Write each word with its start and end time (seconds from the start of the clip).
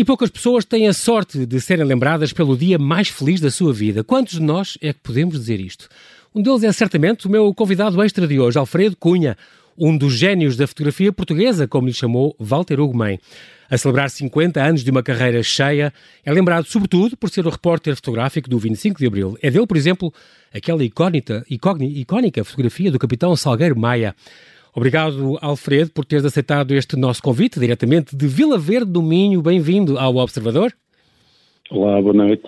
E 0.00 0.04
poucas 0.04 0.30
pessoas 0.30 0.64
têm 0.64 0.88
a 0.88 0.94
sorte 0.94 1.44
de 1.44 1.60
serem 1.60 1.84
lembradas 1.84 2.32
pelo 2.32 2.56
dia 2.56 2.78
mais 2.78 3.08
feliz 3.08 3.38
da 3.38 3.50
sua 3.50 3.70
vida. 3.70 4.02
Quantos 4.02 4.38
de 4.38 4.40
nós 4.40 4.78
é 4.80 4.94
que 4.94 5.00
podemos 5.00 5.38
dizer 5.38 5.60
isto? 5.60 5.90
Um 6.34 6.40
deles 6.40 6.64
é 6.64 6.72
certamente 6.72 7.26
o 7.26 7.30
meu 7.30 7.52
convidado 7.52 8.02
extra 8.02 8.26
de 8.26 8.40
hoje, 8.40 8.58
Alfredo 8.58 8.96
Cunha, 8.96 9.36
um 9.76 9.94
dos 9.94 10.14
génios 10.14 10.56
da 10.56 10.66
fotografia 10.66 11.12
portuguesa, 11.12 11.68
como 11.68 11.86
lhe 11.86 11.92
chamou 11.92 12.34
Walter 12.40 12.80
Ugumem. 12.80 13.20
A 13.70 13.76
celebrar 13.76 14.08
50 14.08 14.62
anos 14.62 14.82
de 14.82 14.90
uma 14.90 15.02
carreira 15.02 15.42
cheia, 15.42 15.92
é 16.24 16.32
lembrado 16.32 16.64
sobretudo 16.64 17.14
por 17.14 17.28
ser 17.28 17.46
o 17.46 17.50
repórter 17.50 17.94
fotográfico 17.94 18.48
do 18.48 18.58
25 18.58 18.98
de 18.98 19.06
Abril. 19.06 19.36
É 19.42 19.50
dele, 19.50 19.66
por 19.66 19.76
exemplo, 19.76 20.14
aquela 20.50 20.82
icónica, 20.82 21.44
icónica 21.46 22.42
fotografia 22.42 22.90
do 22.90 22.98
capitão 22.98 23.36
Salgueiro 23.36 23.78
Maia. 23.78 24.16
Obrigado, 24.74 25.36
Alfredo, 25.40 25.90
por 25.90 26.04
teres 26.04 26.24
aceitado 26.24 26.72
este 26.74 26.96
nosso 26.96 27.22
convite 27.22 27.58
diretamente 27.58 28.14
de 28.14 28.26
Vila 28.26 28.56
Verde 28.56 28.90
do 28.90 29.02
Minho. 29.02 29.42
Bem-vindo 29.42 29.98
ao 29.98 30.16
Observador. 30.16 30.72
Olá, 31.70 32.00
boa 32.00 32.14
noite. 32.14 32.44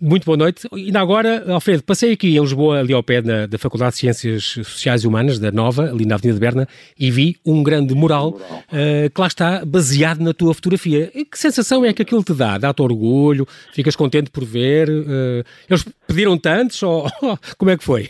Muito 0.00 0.24
boa 0.24 0.36
noite. 0.36 0.68
E 0.76 0.96
agora, 0.96 1.52
Alfredo, 1.52 1.82
passei 1.82 2.12
aqui 2.12 2.36
em 2.36 2.40
Lisboa, 2.40 2.78
ali 2.78 2.92
ao 2.92 3.02
pé 3.02 3.20
na, 3.20 3.46
da 3.46 3.58
Faculdade 3.58 3.94
de 3.94 3.98
Ciências 3.98 4.44
Sociais 4.44 5.02
e 5.02 5.08
Humanas, 5.08 5.40
da 5.40 5.50
Nova, 5.50 5.90
ali 5.90 6.06
na 6.06 6.14
Avenida 6.14 6.34
de 6.34 6.40
Berna, 6.40 6.68
e 6.96 7.10
vi 7.10 7.36
um 7.44 7.64
grande 7.64 7.92
mural, 7.94 8.30
mural. 8.30 8.62
Uh, 8.68 9.10
que 9.12 9.20
lá 9.20 9.26
está 9.26 9.64
baseado 9.64 10.20
na 10.20 10.32
tua 10.32 10.54
fotografia. 10.54 11.10
E 11.12 11.24
que 11.24 11.36
sensação 11.36 11.84
é 11.84 11.92
que 11.92 12.02
aquilo 12.02 12.22
te 12.22 12.32
dá? 12.32 12.58
Dá-te 12.58 12.80
orgulho? 12.80 13.44
Ficas 13.74 13.96
contente 13.96 14.30
por 14.30 14.44
ver? 14.44 14.88
Uh, 14.88 15.44
eles 15.68 15.84
pediram 16.06 16.38
tantos 16.38 16.80
ou 16.84 17.10
como 17.56 17.72
é 17.72 17.76
que 17.76 17.82
foi? 17.82 18.08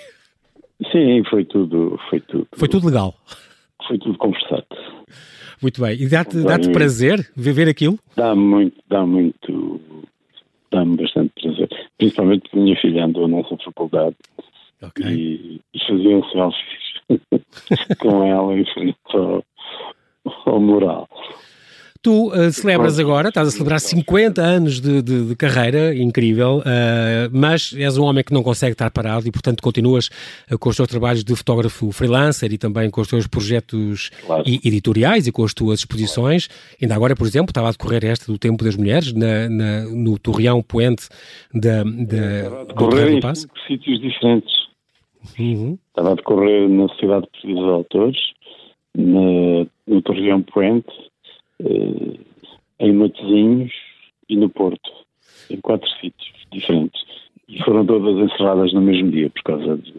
Sim, 0.92 1.22
foi 1.28 1.44
tudo, 1.44 1.98
foi 2.08 2.20
tudo. 2.20 2.48
Foi 2.52 2.68
tudo 2.68 2.86
legal. 2.86 3.14
Foi 3.86 3.98
tudo 3.98 4.16
conversado. 4.18 4.66
Muito 5.60 5.80
bem. 5.80 6.00
E 6.00 6.08
dá-te 6.08 6.40
dá 6.42 6.58
prazer 6.72 7.28
viver 7.36 7.68
aquilo? 7.68 7.98
Dá 8.16 8.34
muito, 8.34 8.76
dá 8.88 9.04
muito, 9.04 9.80
dá-me 10.70 10.96
bastante 10.96 11.32
prazer. 11.40 11.68
Principalmente 11.96 12.42
porque 12.42 12.58
a 12.58 12.62
minha 12.62 12.80
filha 12.80 13.04
andou 13.04 13.26
nessa 13.26 13.56
faculdade 13.58 14.16
okay. 14.82 15.12
e, 15.12 15.60
e 15.74 15.78
fazia 15.86 16.16
um 16.16 16.24
selfies 16.30 16.78
com 17.98 18.24
ela 18.24 18.56
em 18.56 18.64
frente 18.72 18.98
ao, 19.14 19.44
ao 20.46 20.60
mural. 20.60 21.08
Tu 22.08 22.28
uh, 22.28 22.50
celebras 22.50 22.98
agora, 22.98 23.28
estás 23.28 23.48
a 23.48 23.50
celebrar 23.50 23.78
50 23.78 24.40
anos 24.40 24.80
de, 24.80 25.02
de, 25.02 25.26
de 25.26 25.36
carreira, 25.36 25.94
incrível, 25.94 26.60
uh, 26.60 27.28
mas 27.30 27.74
és 27.76 27.98
um 27.98 28.04
homem 28.04 28.24
que 28.24 28.32
não 28.32 28.42
consegue 28.42 28.72
estar 28.72 28.90
parado 28.90 29.28
e, 29.28 29.30
portanto, 29.30 29.62
continuas 29.62 30.08
uh, 30.50 30.58
com 30.58 30.70
os 30.70 30.76
teus 30.76 30.88
trabalhos 30.88 31.22
de 31.22 31.36
fotógrafo 31.36 31.92
freelancer 31.92 32.50
e 32.50 32.56
também 32.56 32.88
com 32.88 33.02
os 33.02 33.08
teus 33.08 33.26
projetos 33.26 34.08
claro. 34.24 34.42
editoriais 34.46 35.26
e 35.26 35.32
com 35.32 35.44
as 35.44 35.52
tuas 35.52 35.80
exposições. 35.80 36.46
Claro. 36.46 36.76
Ainda 36.80 36.94
agora, 36.94 37.14
por 37.14 37.26
exemplo, 37.26 37.50
estava 37.50 37.68
a 37.68 37.72
decorrer 37.72 38.06
esta 38.06 38.32
do 38.32 38.38
Tempo 38.38 38.64
das 38.64 38.74
Mulheres 38.74 39.12
na, 39.12 39.46
na 39.50 39.82
no 39.82 40.18
Torreão 40.18 40.62
Poente 40.62 41.10
da, 41.52 41.84
da, 41.84 42.64
decorrer 42.68 43.18
em 43.18 43.34
cinco 43.34 43.58
sítios 43.66 44.00
diferentes. 44.00 44.54
Uhum. 45.38 45.76
Estava 45.88 46.12
a 46.12 46.14
decorrer 46.14 46.70
na 46.70 46.88
Sociedade 46.88 47.26
Portuguesa 47.26 47.60
de 47.60 47.70
Autores, 47.70 48.18
na, 48.96 49.66
no 49.86 50.00
Torreão 50.00 50.40
Poente, 50.40 51.07
em 51.60 52.92
Matosinhos 52.92 53.72
e 54.28 54.36
no 54.36 54.48
Porto, 54.48 54.90
em 55.50 55.60
quatro 55.60 55.88
sítios 56.00 56.32
diferentes. 56.52 57.02
E 57.48 57.62
foram 57.62 57.84
todas 57.86 58.30
encerradas 58.30 58.72
no 58.74 58.82
mesmo 58.82 59.10
dia, 59.10 59.30
por 59.30 59.42
causa 59.42 59.78
de. 59.78 59.94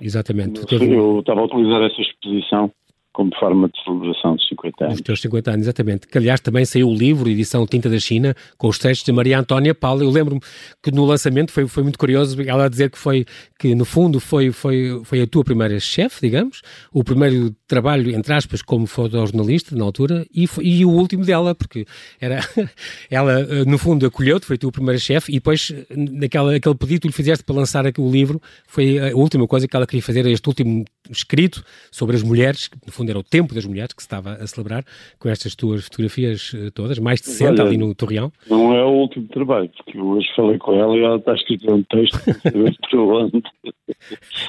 Exatamente. 0.00 0.62
Eu 0.72 1.20
estava 1.20 1.42
a 1.42 1.44
utilizar 1.44 1.82
essa 1.82 2.00
exposição 2.00 2.72
como 3.14 3.30
forma 3.38 3.68
de 3.68 3.82
celebração 3.84 4.34
dos 4.34 4.46
50 4.48 4.84
anos. 4.84 4.94
Os 4.96 5.00
teus 5.00 5.20
50 5.20 5.50
anos, 5.52 5.66
exatamente. 5.66 6.08
Que 6.08 6.18
aliás 6.18 6.40
também 6.40 6.64
saiu 6.64 6.88
o 6.88 6.94
livro, 6.94 7.28
edição 7.28 7.64
Tinta 7.64 7.88
da 7.88 7.98
China, 7.98 8.34
com 8.58 8.66
os 8.68 8.76
textos 8.76 9.04
de 9.06 9.12
Maria 9.12 9.38
Antónia 9.38 9.72
Paula. 9.72 10.02
Eu 10.02 10.10
lembro-me 10.10 10.40
que 10.82 10.90
no 10.90 11.04
lançamento 11.04 11.52
foi, 11.52 11.66
foi 11.68 11.84
muito 11.84 11.98
curioso 11.98 12.36
ela 12.42 12.68
dizer 12.68 12.90
que 12.90 12.98
foi, 12.98 13.24
que 13.56 13.72
no 13.72 13.84
fundo 13.84 14.18
foi, 14.18 14.50
foi, 14.50 15.00
foi 15.04 15.22
a 15.22 15.26
tua 15.28 15.44
primeira 15.44 15.78
chefe, 15.78 16.20
digamos, 16.22 16.60
o 16.92 17.04
primeiro 17.04 17.54
trabalho, 17.68 18.10
entre 18.10 18.34
aspas, 18.34 18.60
como 18.60 18.84
fotojornalista 18.84 19.76
na 19.76 19.84
altura 19.84 20.26
e, 20.34 20.48
foi, 20.48 20.64
e 20.64 20.84
o 20.84 20.90
último 20.90 21.24
dela, 21.24 21.54
porque 21.54 21.86
era, 22.20 22.40
ela 23.08 23.64
no 23.64 23.78
fundo 23.78 24.04
acolheu-te, 24.06 24.44
foi 24.44 24.56
a 24.56 24.58
tua 24.58 24.72
primeira 24.72 24.98
chefe 24.98 25.30
e 25.30 25.36
depois 25.36 25.72
naquela, 25.96 26.56
aquele 26.56 26.74
pedido 26.74 27.02
que 27.02 27.06
lhe 27.06 27.14
fizeste 27.14 27.44
para 27.44 27.54
lançar 27.54 27.84
o 27.96 28.10
livro 28.10 28.42
foi 28.66 28.98
a 28.98 29.16
última 29.16 29.46
coisa 29.46 29.68
que 29.68 29.76
ela 29.76 29.86
queria 29.86 30.02
fazer, 30.02 30.26
este 30.26 30.48
último 30.48 30.84
escrito 31.08 31.62
sobre 31.92 32.16
as 32.16 32.22
mulheres, 32.22 32.68
no 32.84 32.92
fundo 32.92 33.03
era 33.10 33.18
o 33.18 33.22
tempo 33.22 33.54
das 33.54 33.64
mulheres 33.64 33.92
que 33.92 34.02
se 34.02 34.06
estava 34.06 34.34
a 34.34 34.46
celebrar, 34.46 34.84
com 35.18 35.28
estas 35.28 35.54
tuas 35.54 35.84
fotografias 35.84 36.52
eh, 36.54 36.70
todas, 36.72 36.98
mais 36.98 37.20
de 37.20 37.26
60 37.28 37.62
ali 37.62 37.76
no 37.76 37.94
Torreão. 37.94 38.32
Não 38.48 38.74
é 38.74 38.84
o 38.84 38.90
último 38.90 39.26
trabalho, 39.28 39.70
porque 39.76 39.98
eu 39.98 40.06
hoje 40.06 40.26
falei 40.34 40.58
com 40.58 40.72
ela 40.72 40.96
e 40.96 41.02
ela 41.02 41.16
está 41.16 41.34
escrito 41.34 41.72
um 41.72 41.82
texto 41.82 42.18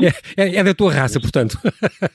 é, 0.01 0.43
é, 0.43 0.55
é, 0.57 0.63
da 0.63 0.73
tua 0.73 0.91
raça, 0.91 1.19
portanto. 1.19 1.57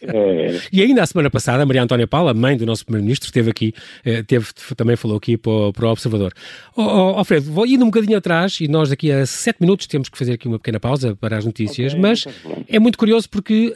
É. 0.03 0.61
E 0.73 0.83
ainda 0.83 1.03
a 1.03 1.07
semana 1.07 1.31
passada, 1.31 1.63
a 1.63 1.67
Maria 1.67 1.83
Antónia 1.83 2.07
Paula, 2.07 2.33
mãe 2.33 2.57
do 2.57 2.65
nosso 2.65 2.85
Primeiro-Ministro, 2.85 3.27
esteve 3.27 3.51
aqui, 3.51 3.73
eh, 4.05 4.23
teve, 4.23 4.47
também 4.77 4.97
falou 4.97 5.17
aqui 5.17 5.37
para 5.37 5.51
o, 5.51 5.73
para 5.73 5.87
o 5.87 5.91
Observador. 5.91 6.33
Oh, 6.77 6.83
oh, 6.83 7.19
Alfredo, 7.19 7.51
vou 7.51 7.67
indo 7.67 7.85
um 7.85 7.91
bocadinho 7.91 8.17
atrás 8.17 8.61
e 8.61 8.69
nós 8.69 8.89
daqui 8.89 9.11
a 9.11 9.27
sete 9.27 9.61
minutos 9.61 9.87
temos 9.87 10.09
que 10.09 10.17
fazer 10.17 10.35
aqui 10.35 10.47
uma 10.47 10.59
pequena 10.59 10.79
pausa 10.79 11.17
para 11.17 11.37
as 11.37 11.45
notícias, 11.45 11.93
okay, 11.93 12.01
mas 12.01 12.25
é 12.69 12.79
muito 12.79 12.99
curioso 12.99 13.29
porque 13.29 13.73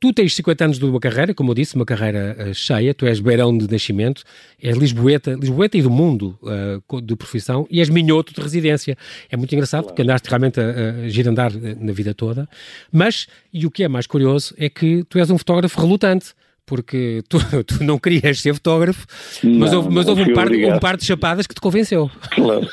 tu 0.00 0.12
tens 0.12 0.34
50 0.34 0.64
anos 0.64 0.78
de 0.78 0.84
uma 0.84 1.00
carreira, 1.00 1.34
como 1.34 1.52
disse, 1.56 1.74
uma 1.74 1.84
carreira 1.84 2.36
uh, 2.38 2.54
cheia, 2.54 2.94
tu 2.94 3.06
és 3.06 3.20
beirão 3.20 3.56
de 3.56 3.70
nascimento, 3.70 4.22
és 4.62 4.76
lisboeta, 4.76 5.32
lisboeta 5.32 5.76
e 5.76 5.82
do 5.82 5.90
mundo 5.90 6.38
uh, 6.42 7.00
de 7.00 7.16
profissão 7.16 7.66
e 7.70 7.80
és 7.80 7.88
minhoto 7.88 8.32
de 8.32 8.40
residência. 8.40 8.96
É 9.30 9.36
muito 9.36 9.52
engraçado 9.52 9.82
claro. 9.82 9.94
porque 9.94 10.02
andaste 10.02 10.28
realmente 10.28 10.60
a, 10.60 11.04
a 11.04 11.08
girandar 11.08 11.52
eh, 11.52 11.76
na 11.78 11.92
vida 11.92 12.14
toda, 12.14 12.48
mas, 12.92 13.26
e 13.52 13.66
o 13.66 13.70
que 13.70 13.82
é 13.82 13.88
mais 13.88 14.06
curioso, 14.06 14.54
é 14.58 14.68
que 14.68 15.04
tu 15.04 15.18
és 15.18 15.30
um 15.30 15.38
fotógrafo 15.38 15.80
relutante 15.80 16.34
porque 16.66 17.22
tu, 17.28 17.38
tu, 17.64 17.82
não 17.82 17.98
querias 17.98 18.40
ser 18.40 18.54
fotógrafo, 18.54 19.06
não, 19.42 19.60
mas 19.60 19.72
houve, 19.72 19.88
mas 19.90 20.08
houve 20.08 20.22
um, 20.22 20.34
par, 20.34 20.50
um, 20.50 20.78
par, 20.78 20.96
de 20.96 21.04
chapadas 21.04 21.46
que 21.46 21.54
te 21.54 21.60
convenceu. 21.60 22.10
Claro. 22.32 22.66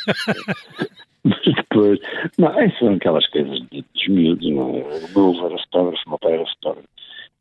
mas 1.23 1.39
depois, 1.55 2.00
não, 2.38 2.51
são 2.79 2.94
aquelas 2.94 3.25
coisas 3.27 3.59
de, 3.71 3.85
dos 3.94 4.07
miúdos, 4.07 4.50
não 4.50 4.75
é? 4.75 4.81
O 4.81 5.09
meu 5.13 5.29
avô 5.29 5.47
era 5.47 5.57
fotógrafo, 5.59 6.03
o 6.05 6.09
meu 6.09 6.19
pai 6.19 6.33
era 6.33 6.45
fotógrafo 6.45 6.94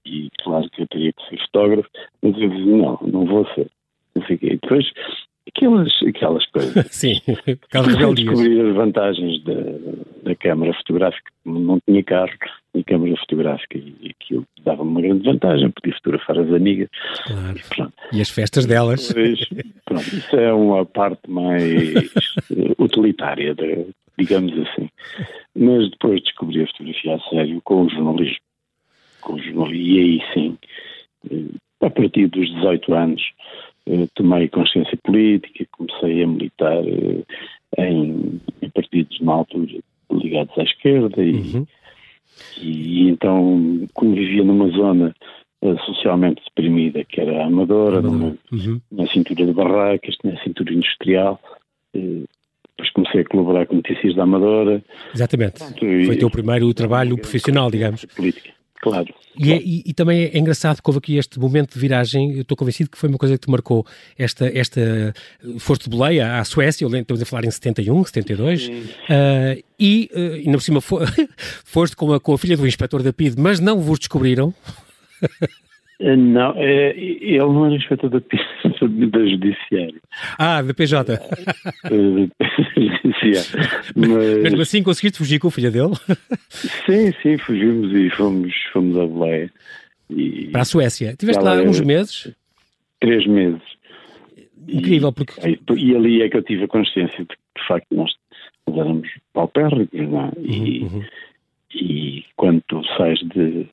e 0.04 0.28
claro 0.42 0.68
que 0.70 0.82
eu 0.82 0.88
teria 0.88 1.12
que 1.12 1.28
ser 1.28 1.38
fotógrafo, 1.46 1.88
mas 2.22 2.36
eu 2.36 2.48
disse, 2.48 2.64
não, 2.64 2.98
não 3.02 3.24
vou 3.24 3.46
ser. 3.54 3.70
Eu 4.14 4.22
fiquei. 4.22 4.58
Depois, 4.60 4.90
aquelas, 5.48 5.92
aquelas 6.06 6.46
coisas. 6.46 6.86
Sim, 6.90 7.20
aquelas 7.68 8.14
descobrir 8.14 8.60
as 8.60 8.74
vantagens 8.74 9.42
da, 9.44 9.54
da 10.24 10.34
câmara 10.36 10.72
fotográfica. 10.74 11.30
Não 11.44 11.78
tinha 11.86 12.02
carro, 12.02 12.30
tinha 12.72 12.84
câmara 12.84 13.16
fotográfica 13.16 13.78
e 13.78 14.14
aquilo 14.20 14.44
dava-me 14.64 14.91
uma 14.91 15.00
grande 15.00 15.24
vantagem, 15.24 15.70
podia 15.70 15.94
fotografar 15.96 16.38
as 16.38 16.52
amigas. 16.52 16.88
Claro. 17.24 17.92
E, 18.12 18.18
e 18.18 18.20
as 18.20 18.30
festas 18.30 18.66
delas. 18.66 19.08
Depois, 19.08 19.48
pronto, 19.84 20.02
isso 20.02 20.36
é 20.36 20.52
uma 20.52 20.84
parte 20.84 21.30
mais 21.30 22.12
utilitária, 22.78 23.54
de, 23.54 23.86
digamos 24.18 24.52
assim. 24.58 24.88
Mas 25.54 25.91
depois 25.91 26.22
descobri 26.22 26.62
a 26.62 26.66
fotografia 26.66 27.14
a 27.14 27.20
sério 27.30 27.60
com 27.64 27.84
o 27.84 27.91
jornalismo 27.91 28.38
com 29.22 29.38
e 29.38 29.99
aí 29.99 30.22
sim, 30.34 30.59
eh, 31.31 31.87
a 31.87 31.91
partir 31.91 32.28
dos 32.28 32.49
18 32.55 32.94
anos, 32.94 33.22
eh, 33.87 34.06
tomei 34.15 34.49
consciência 34.49 34.99
política, 35.03 35.65
comecei 35.72 36.22
a 36.22 36.27
militar 36.27 36.83
eh, 36.87 37.25
em, 37.78 38.41
em 38.60 38.71
partidos 38.71 39.19
na 39.21 39.33
altura 39.33 39.78
ligados 40.10 40.56
à 40.59 40.62
esquerda 40.62 41.22
e, 41.22 41.33
uhum. 41.33 41.66
e 42.60 43.09
então, 43.09 43.89
como 43.95 44.15
vivia 44.15 44.45
numa 44.45 44.69
zona 44.69 45.15
socialmente 45.86 46.42
deprimida, 46.45 47.04
que 47.04 47.21
era 47.21 47.45
a 47.45 47.47
Amadora, 47.47 48.01
uhum. 48.01 48.36
numa, 48.51 48.80
numa 48.91 49.07
cintura 49.07 49.47
de 49.47 49.53
barracas, 49.53 50.16
tinha 50.16 50.34
a 50.34 50.42
cintura 50.42 50.75
industrial, 50.75 51.41
depois 51.95 52.91
comecei 52.92 53.21
a 53.21 53.25
colaborar 53.25 53.66
com 53.66 53.77
notícias 53.77 54.15
da 54.16 54.25
Amadora. 54.25 54.83
Exatamente. 55.15 55.60
Foi 55.78 56.16
o 56.16 56.18
teu 56.18 56.30
primeiro 56.30 56.75
trabalho 56.75 57.16
profissional, 57.16 57.71
digamos. 57.71 58.04
Política. 58.07 58.51
Claro. 58.82 59.14
E, 59.38 59.44
claro. 59.44 59.60
É, 59.60 59.64
e, 59.64 59.82
e, 59.86 59.94
também 59.94 60.24
é 60.24 60.36
engraçado 60.36 60.82
que 60.82 60.90
houve 60.90 60.98
aqui 60.98 61.16
este 61.16 61.38
momento 61.38 61.74
de 61.74 61.78
viragem. 61.78 62.34
Eu 62.34 62.42
estou 62.42 62.56
convencido 62.56 62.90
que 62.90 62.98
foi 62.98 63.08
uma 63.08 63.16
coisa 63.16 63.38
que 63.38 63.46
te 63.46 63.50
marcou. 63.50 63.86
Esta, 64.18 64.50
esta 64.52 65.14
foste 65.60 65.84
de 65.84 65.90
boleia 65.90 66.38
à 66.38 66.44
Suécia, 66.44 66.84
estamos 66.84 67.22
a 67.22 67.24
falar 67.24 67.44
em 67.44 67.50
71, 67.50 68.04
72, 68.04 68.66
uh, 68.66 68.72
e 69.78 70.10
uh, 70.12 70.32
ainda 70.34 70.58
por 70.58 70.62
cima 70.62 70.80
foste 71.64 71.94
com 71.94 72.12
a, 72.12 72.18
com 72.18 72.34
a 72.34 72.38
filha 72.38 72.56
do 72.56 72.66
inspetor 72.66 73.04
da 73.04 73.12
PID, 73.12 73.36
mas 73.38 73.60
não 73.60 73.80
vos 73.80 74.00
descobriram. 74.00 74.52
Eh, 76.03 76.16
não, 76.16 76.53
é, 76.57 76.91
ele 76.99 77.39
não 77.39 77.66
era 77.66 77.77
inspetor 77.77 78.10
da, 78.10 78.19
da 78.19 79.27
Judiciária. 79.27 80.01
Ah, 80.37 80.60
da 80.60 80.75
PJ. 80.75 81.16
Judiciária. 81.89 83.81
Mas... 83.95 84.43
Mesmo 84.43 84.63
assim 84.63 84.83
conseguiste 84.83 85.19
fugir 85.19 85.39
com 85.39 85.47
a 85.47 85.51
filha 85.53 85.71
dele? 85.71 85.93
Sim, 86.51 87.13
sim, 87.22 87.39
fugimos 87.39 87.93
e 87.93 88.10
fomos, 88.10 88.53
fomos 88.72 88.97
a 88.99 89.07
Boleia. 89.07 89.53
Para 90.51 90.63
a 90.63 90.65
Suécia. 90.65 91.15
Tiveste 91.16 91.43
lá 91.43 91.54
uns 91.63 91.81
meses? 91.81 92.34
Três 93.01 93.25
meses. 93.27 93.63
incrível, 94.69 95.13
porque... 95.13 95.34
E, 95.49 95.59
e, 95.77 95.97
ali 95.97 96.22
é 96.22 96.28
que 96.28 96.37
eu 96.37 96.43
tive 96.43 96.65
a 96.65 96.69
consciência 96.69 97.19
de 97.19 97.27
que, 97.27 97.37
de 97.57 97.66
facto, 97.66 97.87
nós 97.93 98.10
éramos 98.69 99.09
paupérricos, 99.33 100.01
não 100.01 100.27
é? 100.27 100.33
E, 100.41 100.81
uhum, 100.81 100.89
uhum. 100.89 101.04
e 101.75 102.25
quando 102.37 102.60
tu 102.66 102.83
sais 102.97 103.19
de, 103.21 103.69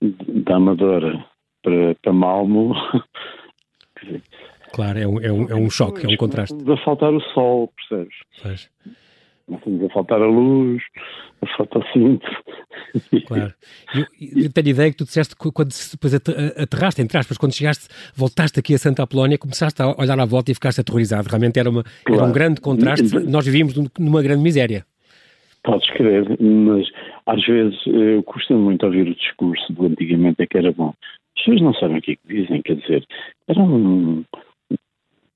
de, 0.00 0.42
da 0.42 0.56
Amadora 0.56 1.24
para, 1.64 1.96
para 1.96 2.12
Malmo... 2.12 2.74
Claro, 4.74 4.98
é 4.98 5.06
um, 5.06 5.20
é 5.20 5.32
um, 5.32 5.48
é 5.50 5.54
um 5.54 5.70
choque, 5.70 6.04
é 6.04 6.08
um 6.08 6.16
contraste. 6.16 6.52
Estamos 6.52 6.80
a 6.80 6.84
faltar 6.84 7.12
o 7.12 7.20
sol, 7.20 7.72
percebes? 7.76 8.14
Pois. 8.42 8.68
Estamos 9.48 9.84
a 9.84 9.88
faltar 9.90 10.20
a 10.20 10.26
luz, 10.26 10.82
a 11.42 11.92
cinto. 11.92 12.26
Claro. 13.26 13.54
Eu, 13.94 14.06
eu 14.44 14.52
tenho 14.52 14.66
a 14.66 14.70
ideia 14.70 14.90
que 14.90 14.96
tu 14.96 15.04
disseste 15.04 15.36
que 15.36 15.52
quando 15.52 15.70
depois 15.92 16.14
aterraste, 16.14 17.02
entre 17.02 17.18
aspas, 17.18 17.38
quando 17.38 17.54
chegaste, 17.54 17.86
voltaste 18.16 18.58
aqui 18.58 18.74
a 18.74 18.78
Santa 18.78 19.04
Apolónia, 19.04 19.38
começaste 19.38 19.80
a 19.80 19.94
olhar 19.96 20.18
à 20.18 20.24
volta 20.24 20.50
e 20.50 20.54
ficaste 20.54 20.80
aterrorizado. 20.80 21.28
Realmente 21.28 21.58
era, 21.58 21.70
uma, 21.70 21.84
claro. 22.04 22.22
era 22.22 22.30
um 22.30 22.32
grande 22.32 22.60
contraste. 22.60 23.14
Nós 23.28 23.46
vivíamos 23.46 23.74
numa 23.98 24.22
grande 24.22 24.42
miséria. 24.42 24.84
Podes 25.62 25.88
crer, 25.90 26.24
mas 26.40 26.86
às 27.26 27.46
vezes 27.46 27.78
eu 27.86 28.22
costumo 28.24 28.60
muito 28.60 28.84
ouvir 28.84 29.06
o 29.08 29.14
discurso 29.14 29.72
do 29.72 29.86
antigamente 29.86 30.42
é 30.42 30.46
que 30.46 30.58
era 30.58 30.72
bom. 30.72 30.92
As 31.44 31.46
pessoas 31.46 31.60
não 31.60 31.74
sabem 31.74 31.98
o 31.98 32.00
que 32.00 32.12
é 32.12 32.16
que 32.16 32.26
dizem, 32.26 32.62
quer 32.62 32.76
dizer, 32.76 33.04
era 33.46 33.60
um, 33.60 34.24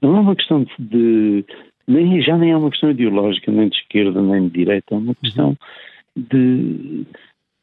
não 0.00 0.16
é 0.16 0.20
uma 0.20 0.34
questão 0.34 0.64
de. 0.78 1.44
Nem, 1.86 2.22
já 2.22 2.36
nem 2.38 2.52
é 2.52 2.56
uma 2.56 2.70
questão 2.70 2.90
ideológica, 2.90 3.52
nem 3.52 3.68
de 3.68 3.76
esquerda, 3.76 4.22
nem 4.22 4.48
de 4.48 4.54
direita, 4.54 4.94
é 4.94 4.98
uma 4.98 5.14
questão 5.14 5.54
de 6.16 7.04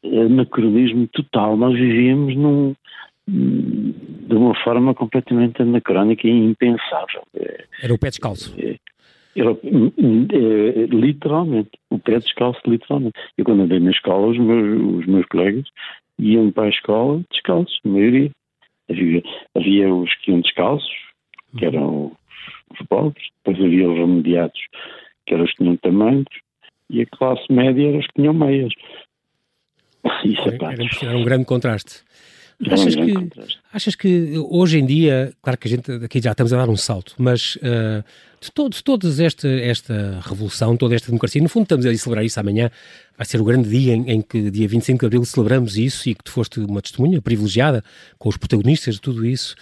anacronismo 0.04 1.08
total. 1.08 1.56
Nós 1.56 1.74
vivíamos 1.74 2.36
num, 2.36 2.74
de 3.26 4.34
uma 4.34 4.54
forma 4.62 4.94
completamente 4.94 5.60
anacrónica 5.60 6.28
e 6.28 6.30
impensável. 6.30 7.22
Era 7.82 7.94
o 7.94 7.98
pé 7.98 8.10
descalço. 8.10 8.54
É, 8.58 8.76
era, 9.34 9.50
é, 9.50 10.86
literalmente, 10.86 11.70
o 11.90 11.98
pé 11.98 12.18
descalço, 12.18 12.60
literalmente. 12.64 13.18
Eu, 13.36 13.44
quando 13.44 13.62
andei 13.62 13.80
na 13.80 13.90
escola, 13.90 14.28
os 14.28 14.38
meus, 14.38 15.00
os 15.00 15.06
meus 15.06 15.26
colegas 15.26 15.66
iam 16.18 16.50
para 16.50 16.64
a 16.64 16.70
escola 16.70 17.22
descalços, 17.30 17.78
a 17.84 17.88
maioria. 17.88 18.30
Havia, 18.88 19.22
havia 19.54 19.92
os 19.92 20.14
que 20.16 20.30
iam 20.30 20.40
descalços, 20.40 20.94
que 21.58 21.64
eram 21.64 22.12
os 22.70 22.86
pobres, 22.88 23.28
depois 23.44 23.64
havia 23.64 23.88
os 23.88 23.98
remediados, 23.98 24.60
que 25.26 25.34
eram 25.34 25.44
os 25.44 25.50
que 25.50 25.58
tinham 25.58 25.76
tamanhos, 25.78 26.26
e 26.90 27.02
a 27.02 27.06
classe 27.06 27.52
média 27.52 27.88
era 27.88 27.98
os 27.98 28.06
que 28.06 28.14
tinham 28.14 28.34
meias. 28.34 28.72
E 30.24 30.36
sapatos. 30.36 31.02
Era, 31.02 31.10
era 31.10 31.18
um 31.18 31.24
grande 31.24 31.44
contraste. 31.44 32.04
Achas 32.70 32.94
que, 32.94 33.12
achas 33.72 33.94
que 33.94 34.32
hoje 34.48 34.78
em 34.78 34.86
dia, 34.86 35.32
claro 35.42 35.58
que 35.58 35.68
a 35.68 35.70
gente 35.70 35.92
aqui 35.92 36.22
já 36.22 36.30
estamos 36.30 36.52
a 36.54 36.56
dar 36.56 36.68
um 36.70 36.76
salto, 36.76 37.14
mas 37.18 37.56
uh, 37.56 38.02
de, 38.40 38.50
todo, 38.50 38.72
de 38.72 38.82
toda 38.82 39.24
esta, 39.24 39.46
esta 39.46 40.20
revolução, 40.22 40.74
toda 40.74 40.94
esta 40.94 41.08
democracia, 41.08 41.42
no 41.42 41.50
fundo 41.50 41.64
estamos 41.64 41.84
a 41.84 41.94
celebrar 41.94 42.24
isso 42.24 42.40
amanhã, 42.40 42.70
vai 43.16 43.26
ser 43.26 43.40
o 43.42 43.44
grande 43.44 43.68
dia 43.68 43.94
em, 43.94 44.10
em, 44.10 44.22
que, 44.22 44.50
dia 44.50 44.66
25 44.66 45.00
de 45.00 45.06
Abril, 45.06 45.24
celebramos 45.26 45.76
isso 45.76 46.08
e 46.08 46.14
que 46.14 46.24
tu 46.24 46.30
foste 46.30 46.60
uma 46.60 46.80
testemunha 46.80 47.20
privilegiada 47.20 47.84
com 48.18 48.30
os 48.30 48.38
protagonistas 48.38 48.94
de 48.94 49.00
tudo 49.02 49.26
isso. 49.26 49.54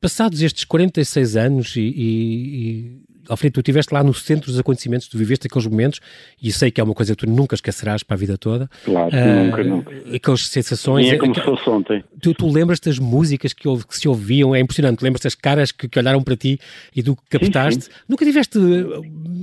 Passados 0.00 0.40
estes 0.40 0.64
46 0.64 1.36
anos 1.36 1.76
e, 1.76 1.80
e, 1.80 3.02
Alfredo, 3.28 3.54
tu 3.54 3.60
estiveste 3.60 3.92
lá 3.92 4.02
no 4.02 4.14
centro 4.14 4.50
dos 4.50 4.58
acontecimentos, 4.58 5.08
tu 5.08 5.18
viveste 5.18 5.46
aqueles 5.46 5.66
momentos 5.66 6.00
e 6.42 6.52
sei 6.52 6.70
que 6.70 6.80
é 6.80 6.84
uma 6.84 6.94
coisa 6.94 7.14
que 7.14 7.26
tu 7.26 7.30
nunca 7.30 7.54
esquecerás 7.54 8.02
para 8.02 8.14
a 8.14 8.18
vida 8.18 8.38
toda. 8.38 8.68
Claro, 8.84 9.10
uh, 9.14 9.44
nunca, 9.44 9.64
nunca. 9.64 10.14
Aquelas 10.14 10.46
sensações. 10.46 11.06
E 11.06 11.10
é 11.10 11.18
como 11.18 11.34
se 11.34 11.40
fosse 11.40 11.68
ontem. 11.68 12.04
Tu, 12.20 12.34
tu 12.34 12.50
lembras 12.50 12.80
das 12.80 12.98
músicas 12.98 13.52
que, 13.52 13.62
que, 13.62 13.96
se 13.96 14.08
ouviam, 14.08 14.54
é 14.54 14.60
impressionante. 14.60 15.02
Lembras 15.02 15.22
das 15.22 15.34
caras 15.34 15.70
que, 15.70 15.88
que, 15.88 15.98
olharam 15.98 16.22
para 16.22 16.36
ti 16.36 16.58
e 16.94 17.02
tu 17.02 17.16
captaste. 17.28 17.84
Sim, 17.84 17.90
sim. 17.90 17.96
Nunca 18.08 18.24
tiveste, 18.24 18.58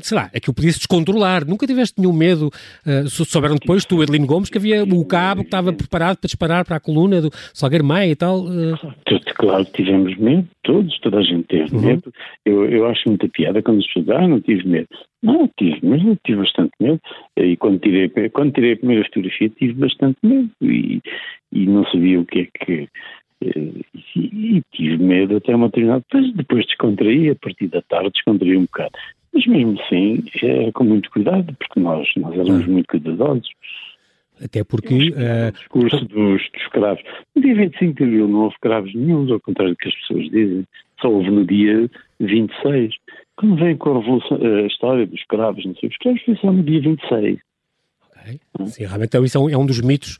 sei 0.01 0.17
lá, 0.17 0.29
aquilo 0.33 0.53
podia-se 0.53 0.79
descontrolar, 0.79 1.45
nunca 1.45 1.67
tiveste 1.67 1.99
nenhum 1.99 2.13
medo. 2.13 2.51
Uh, 2.85 3.09
souberam 3.09 3.55
depois, 3.55 3.85
tu, 3.85 4.01
Adelino 4.01 4.25
Gomes, 4.25 4.49
que 4.49 4.57
havia 4.57 4.83
o 4.83 5.05
cabo 5.05 5.41
que 5.41 5.47
estava 5.47 5.71
preparado 5.71 6.17
para 6.17 6.27
disparar 6.27 6.65
para 6.65 6.77
a 6.77 6.79
coluna 6.79 7.21
do 7.21 7.31
Salgueiro 7.53 7.83
Maia 7.83 8.09
e 8.09 8.15
tal. 8.15 8.41
Uh... 8.41 8.77
Claro, 9.35 9.65
tivemos 9.65 10.15
medo, 10.17 10.47
todos, 10.63 10.97
toda 10.99 11.19
a 11.19 11.23
gente 11.23 11.43
teve 11.47 11.75
uhum. 11.75 11.81
medo. 11.81 12.13
Eu, 12.45 12.65
eu 12.69 12.87
acho 12.87 13.07
muita 13.07 13.27
piada 13.27 13.61
quando 13.61 13.79
as 13.79 13.87
pessoas 13.87 14.09
ah, 14.09 14.27
não 14.27 14.39
tive 14.39 14.67
medo. 14.67 14.87
Não, 15.21 15.49
tive, 15.57 15.79
mas 15.83 16.03
eu 16.05 16.17
tive 16.25 16.39
bastante 16.39 16.71
medo. 16.79 17.01
E 17.37 17.57
quando 17.57 17.79
tirei, 17.79 18.09
quando 18.29 18.53
tirei 18.53 18.73
a 18.73 18.77
primeira 18.77 19.03
fotografia 19.05 19.49
tive 19.49 19.73
bastante 19.73 20.17
medo 20.23 20.49
e, 20.61 21.01
e 21.51 21.65
não 21.65 21.85
sabia 21.85 22.19
o 22.19 22.25
que 22.25 22.39
é 22.39 22.65
que. 22.65 22.89
Eh, 23.43 23.81
e, 24.15 24.57
e 24.57 24.61
tive 24.71 25.03
medo 25.03 25.35
até 25.35 25.53
uma 25.53 25.67
determinada. 25.67 26.03
Depois, 26.09 26.33
depois 26.33 26.65
descontraí, 26.65 27.29
a 27.29 27.35
partir 27.35 27.67
da 27.67 27.81
tarde 27.81 28.11
descontraí 28.11 28.55
um 28.55 28.61
bocado. 28.61 28.93
Mas 29.33 29.45
mesmo 29.47 29.77
assim, 29.81 30.23
é 30.43 30.71
com 30.71 30.85
muito 30.85 31.11
cuidado, 31.11 31.53
porque 31.59 31.77
nós, 31.77 32.07
nós 32.15 32.33
éramos 32.33 32.65
muito 32.67 32.87
cuidadosos. 32.87 33.49
Até 34.43 34.63
porque. 34.63 35.09
Uh... 35.11 35.49
O 35.49 35.51
discurso 35.51 36.05
dos, 36.05 36.41
dos 36.51 36.67
cravos. 36.71 37.03
No 37.35 37.41
dia 37.41 37.55
25 37.55 37.93
de 37.93 38.03
abril 38.03 38.27
não 38.27 38.39
houve 38.41 38.55
cravos 38.61 38.93
nenhum, 38.93 39.31
ao 39.31 39.39
contrário 39.39 39.73
do 39.73 39.77
que 39.77 39.87
as 39.87 39.95
pessoas 39.95 40.29
dizem. 40.29 40.65
Só 41.01 41.09
houve 41.09 41.29
no 41.29 41.45
dia 41.45 41.89
26. 42.19 42.93
Quando 43.37 43.55
vem 43.57 43.77
com 43.77 43.91
a, 43.91 43.99
revolução, 43.99 44.37
a 44.37 44.67
história 44.67 45.05
dos 45.05 45.19
escravos, 45.19 45.65
não 45.65 45.75
sei, 45.75 45.89
os 45.89 45.95
escravos 45.95 46.21
foi 46.23 46.35
só 46.37 46.51
no 46.51 46.63
dia 46.63 46.81
26. 46.81 47.39
Ok. 48.09 48.39
Sim, 48.67 48.85
realmente 48.85 49.07
então, 49.09 49.25
isso 49.25 49.37
é 49.37 49.41
um, 49.41 49.49
é 49.49 49.57
um 49.57 49.65
dos 49.65 49.81
mitos 49.81 50.17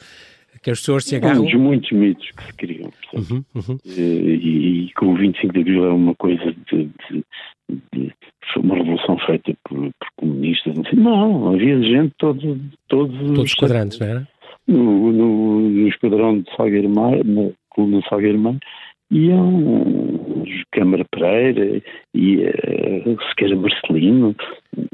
que 0.66 0.72
as 0.72 0.80
pessoas 0.80 1.06
se 1.06 1.16
agarram. 1.16 1.44
Um 1.44 1.46
dos 1.46 1.54
muitos 1.54 1.92
mitos 1.92 2.28
que 2.32 2.44
se 2.44 2.54
criam. 2.54 2.92
Uhum, 3.14 3.44
uhum. 3.54 3.78
E, 3.86 4.88
e, 4.88 4.94
com 4.94 5.14
o 5.14 5.16
25 5.16 5.54
de 5.54 5.60
Abril 5.60 5.86
é 5.86 5.94
uma 5.94 6.16
coisa 6.16 6.56
de, 6.72 6.90
de, 7.12 7.24
de 7.94 8.14
uma 8.58 8.76
revolução 8.76 9.16
feita 9.28 9.54
por, 9.64 9.78
por 9.78 10.08
comunistas. 10.18 10.76
Não, 10.76 10.84
sei. 10.84 10.94
não, 10.96 11.54
havia 11.54 11.80
gente 11.84 12.16
todos 12.18 12.44
todos 12.88 13.16
todos 13.16 13.40
os 13.44 13.54
quadrantes, 13.54 14.00
não 14.00 14.08
era? 14.08 14.28
No, 14.68 15.12
no, 15.12 15.70
no 15.70 15.88
esquadrão 15.88 16.40
de 16.40 16.56
Salgueiro 16.56 16.90
Mar, 16.90 17.14
coluna 17.70 18.02
de 18.02 18.10
Salgueiro 18.10 18.40
Mar, 18.40 18.58
iam 19.12 20.44
Câmara 20.72 21.06
Pereira 21.12 21.82
e 22.14 22.38
uh, 22.38 23.18
Sequeira 23.30 23.56
Marcelino, 23.56 24.36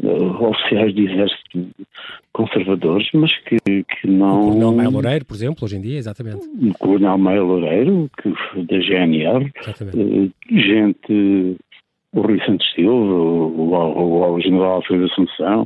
uh, 0.04 0.46
oficiais 0.46 0.94
de 0.94 1.06
exército 1.10 1.70
conservadores, 2.34 3.08
mas 3.14 3.36
que, 3.40 3.58
que 3.84 4.08
não... 4.08 4.42
O 4.42 4.48
Coronel 4.54 4.72
Maia 4.74 4.90
Loureiro, 4.90 5.26
por 5.26 5.34
exemplo, 5.36 5.66
hoje 5.66 5.78
em 5.78 5.82
dia, 5.82 5.98
exatamente. 5.98 6.46
O 6.46 6.74
Coronel 6.78 7.18
Maia 7.18 7.44
Loureiro, 7.44 8.10
que, 8.22 8.30
da 8.64 8.80
GNR, 8.80 9.46
uh, 9.46 10.32
gente, 10.50 11.58
o 12.14 12.22
Rui 12.22 12.40
Santos 12.46 12.72
Silva, 12.74 12.94
o, 12.94 13.74
o, 13.74 14.34
o 14.34 14.42
General 14.42 14.76
Alfredo 14.76 15.06
Assunção, 15.06 15.66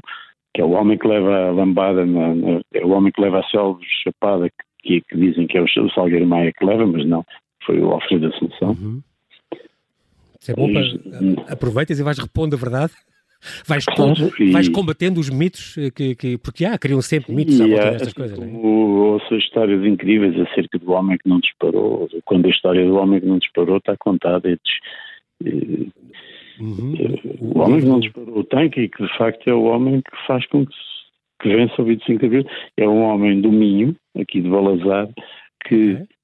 que 0.54 0.62
é 0.62 0.66
o 0.66 0.72
homem 0.72 0.98
que 0.98 1.08
leva 1.08 1.48
a 1.48 1.52
lambada, 1.52 2.06
na, 2.06 2.34
na, 2.34 2.62
é 2.74 2.86
o 2.86 2.92
homem 2.92 3.12
que 3.12 3.22
leva 3.22 3.40
a 3.40 3.50
selva 3.50 3.80
chapada, 4.04 4.50
que, 4.80 5.02
que, 5.02 5.18
dizem 5.18 5.48
que 5.48 5.58
é 5.58 5.62
o, 5.62 5.66
o 5.66 5.90
Salgueiro 5.92 6.26
Maia 6.26 6.54
que 6.58 6.66
leva, 6.66 6.86
mas 6.86 7.06
não, 7.06 7.26
foi 7.66 7.80
o 7.80 7.92
Alfredo 7.92 8.28
Assunção. 8.28 8.70
Uhum. 8.70 9.02
Isso 10.40 10.52
é 10.52 10.54
bom 10.54 10.72
para... 10.72 11.54
Aproveitas 11.54 12.00
e 12.00 12.04
vais 12.04 12.20
repondo 12.20 12.56
a 12.56 12.60
verdade? 12.60 12.94
Vais, 13.68 13.86
claro, 13.86 14.32
e... 14.40 14.52
vais 14.52 14.68
combatendo 14.70 15.20
os 15.20 15.30
mitos, 15.30 15.78
eh, 15.78 15.92
que, 15.92 16.16
que, 16.16 16.38
porque 16.38 16.66
há, 16.66 16.80
criam 16.80 17.00
sempre 17.02 17.32
mitos 17.34 17.62
à 17.62 17.68
volta 17.68 17.92
destas 17.92 18.14
coisas. 18.14 18.40
Não 18.40 18.48
é? 18.48 18.52
Ouço 18.52 19.36
histórias 19.36 19.86
incríveis 19.86 20.40
acerca 20.40 20.80
do 20.80 20.92
homem 20.92 21.16
que 21.18 21.30
não 21.30 21.40
disparou. 21.40 22.10
Quando 22.24 22.48
a 22.48 22.50
história 22.50 22.84
do 22.84 22.96
homem 22.96 23.20
que 23.20 23.28
não 23.28 23.38
disparou 23.38 23.78
está 23.78 23.96
contada, 23.98 24.50
é 24.50 24.58
uhum. 25.44 26.96
Eh, 26.98 27.36
o 27.40 27.60
homem 27.60 27.82
que 27.82 27.86
não 27.86 28.00
disparou 28.00 28.40
o 28.40 28.44
tanque 28.44 28.82
e 28.82 28.90
que 28.90 29.04
de 29.04 29.18
facto 29.18 29.48
é 29.48 29.54
o 29.54 29.66
homem 29.66 30.02
que 30.02 30.28
faz 30.28 30.44
com 30.48 30.66
que, 30.66 30.74
que 31.42 31.50
vença 31.50 31.82
o 31.82 31.86
25 31.86 32.20
de 32.20 32.26
Abril. 32.26 32.46
É 32.78 32.88
um 32.88 33.04
homem 33.04 33.42
do 33.42 33.52
Minho, 33.52 33.96
aqui 34.18 34.42
de 34.42 34.50
Balazar, 34.50 35.08
que 35.68 35.94
okay 35.94 36.15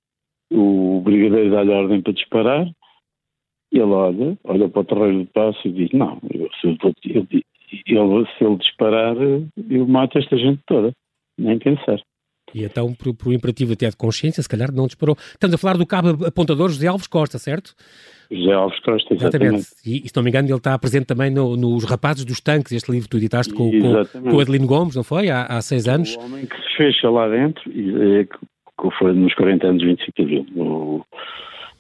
o 0.52 1.02
brigadeiro 1.04 1.52
dá-lhe 1.52 1.72
ordem 1.72 2.02
para 2.02 2.14
disparar, 2.14 2.68
ele 3.72 3.84
olha, 3.84 4.38
olha 4.44 4.70
para 4.70 4.82
o 4.82 4.86
terreiro 4.86 5.20
do 5.20 5.26
passo 5.28 5.60
e 5.66 5.72
diz, 5.72 5.92
não, 5.94 6.20
eu, 6.34 6.50
se, 6.60 6.68
eu, 6.68 7.28
ele, 7.86 8.28
se 8.38 8.44
ele 8.44 8.58
disparar, 8.58 9.16
eu 9.70 9.88
mato 9.88 10.18
esta 10.18 10.38
gente 10.38 10.62
toda, 10.68 10.92
nem 11.38 11.58
pensar. 11.58 12.00
E 12.54 12.66
então, 12.66 12.94
por, 12.94 13.16
por 13.16 13.34
imperativo 13.34 13.72
até 13.72 13.90
de 13.90 13.96
consciência, 13.96 14.44
se 14.44 14.50
calhar 14.50 14.74
não 14.74 14.86
disparou. 14.86 15.16
Estamos 15.18 15.54
a 15.54 15.58
falar 15.58 15.78
do 15.78 15.86
cabo 15.86 16.26
apontador 16.26 16.68
José 16.70 16.88
Alves 16.88 17.08
Costa, 17.08 17.38
certo? 17.38 17.74
José 18.30 18.52
Alves 18.52 18.80
Costa, 18.80 19.14
exatamente. 19.14 19.56
exatamente. 19.56 20.06
E, 20.06 20.10
se 20.10 20.16
não 20.16 20.24
me 20.24 20.30
engano, 20.30 20.50
ele 20.50 20.58
está 20.58 20.78
presente 20.78 21.06
também 21.06 21.32
no, 21.32 21.56
nos 21.56 21.86
Rapazes 21.86 22.26
dos 22.26 22.42
Tanques, 22.42 22.74
este 22.74 22.92
livro 22.92 23.08
que 23.08 23.12
tu 23.12 23.18
editaste 23.18 23.54
com, 23.54 23.72
com, 23.72 24.40
Adelino 24.40 24.68
Gomes, 24.68 24.96
não 24.96 25.04
foi? 25.04 25.30
Há, 25.30 25.44
há 25.46 25.62
seis 25.62 25.88
anos. 25.88 26.16
O 26.18 26.22
homem 26.22 26.46
que 26.46 26.56
se 26.56 26.78
fecha 26.78 27.10
lá 27.10 27.30
dentro, 27.30 27.72
e, 27.72 28.20
é, 28.20 28.28
que 28.82 28.98
foi 28.98 29.14
nos 29.14 29.34
40 29.36 29.68
anos 29.68 29.82
de 29.82 29.88
25 29.88 30.12
de 30.16 30.22
Abril. 30.22 30.46
O, 30.56 31.06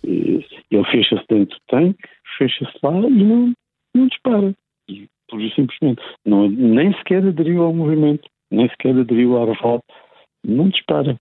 ele 0.04 0.86
fecha-se 0.92 1.26
dentro 1.30 1.58
do 1.58 1.62
tanque, 1.68 2.08
fecha-se 2.38 2.78
lá 2.84 2.98
e 3.00 3.24
não, 3.24 3.54
não 3.96 4.08
dispara. 4.08 4.54
E, 4.88 5.08
por 5.30 5.42
simplesmente, 5.56 6.02
não, 6.26 6.50
nem 6.50 6.94
sequer 6.98 7.26
aderiu 7.26 7.64
ao 7.64 7.74
movimento, 7.74 8.28
nem 8.50 8.68
sequer 8.70 8.98
aderiu 8.98 9.38
à 9.38 9.46
revolta, 9.46 9.86
não 10.46 10.70
dispara. 10.70 11.16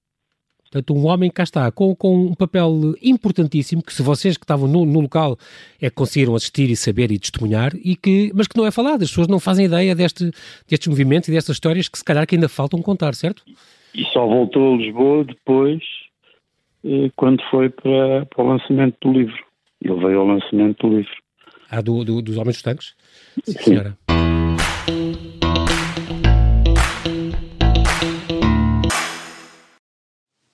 Portanto, 0.63 0.95
um 0.95 1.07
homem 1.07 1.31
cá 1.31 1.43
está, 1.43 1.71
com, 1.73 1.97
com 1.97 2.27
um 2.27 2.35
papel 2.35 2.95
importantíssimo, 3.03 3.83
que 3.83 3.93
se 3.93 4.03
vocês 4.03 4.37
que 4.37 4.45
estavam 4.45 4.69
no, 4.69 4.87
no, 4.87 5.01
local 5.01 5.37
é 5.81 5.91
que 5.91 5.97
conseguiram 5.97 6.37
assistir 6.37 6.71
e 6.71 6.77
saber 6.77 7.11
e 7.11 7.19
testemunhar, 7.19 7.73
e 7.75 7.97
que, 7.97 8.31
mas 8.37 8.47
que 8.47 8.57
não 8.57 8.65
é 8.65 8.71
falado, 8.71 9.03
as 9.03 9.09
pessoas 9.09 9.27
não 9.27 9.41
fazem 9.41 9.67
ideia 9.67 9.97
deste, 9.97 10.31
destes 10.69 10.87
movimentos 10.87 11.29
e 11.29 11.33
destas 11.33 11.57
histórias 11.57 11.89
que 11.89 11.99
se 11.99 12.05
calhar 12.05 12.25
que 12.25 12.37
ainda 12.37 12.49
faltam 12.49 12.81
contar, 12.81 13.17
certo? 13.17 13.43
E 13.95 14.05
só 14.13 14.25
voltou 14.25 14.75
a 14.75 14.77
Lisboa 14.77 15.25
depois, 15.25 15.83
eh, 16.85 17.11
quando 17.17 17.43
foi 17.51 17.69
para, 17.69 18.25
para 18.27 18.45
o 18.45 18.49
lançamento 18.49 18.97
do 19.03 19.13
livro. 19.13 19.45
Ele 19.83 19.95
veio 19.95 20.21
ao 20.21 20.27
lançamento 20.27 20.89
do 20.89 20.97
livro. 20.99 21.13
Ah, 21.69 21.81
do, 21.81 22.05
do 22.05 22.23
dos 22.23 22.37
Homens 22.37 22.57
dos 22.57 22.63
Tanques? 22.63 22.95
Sim, 23.45 23.59
senhora. 23.59 23.99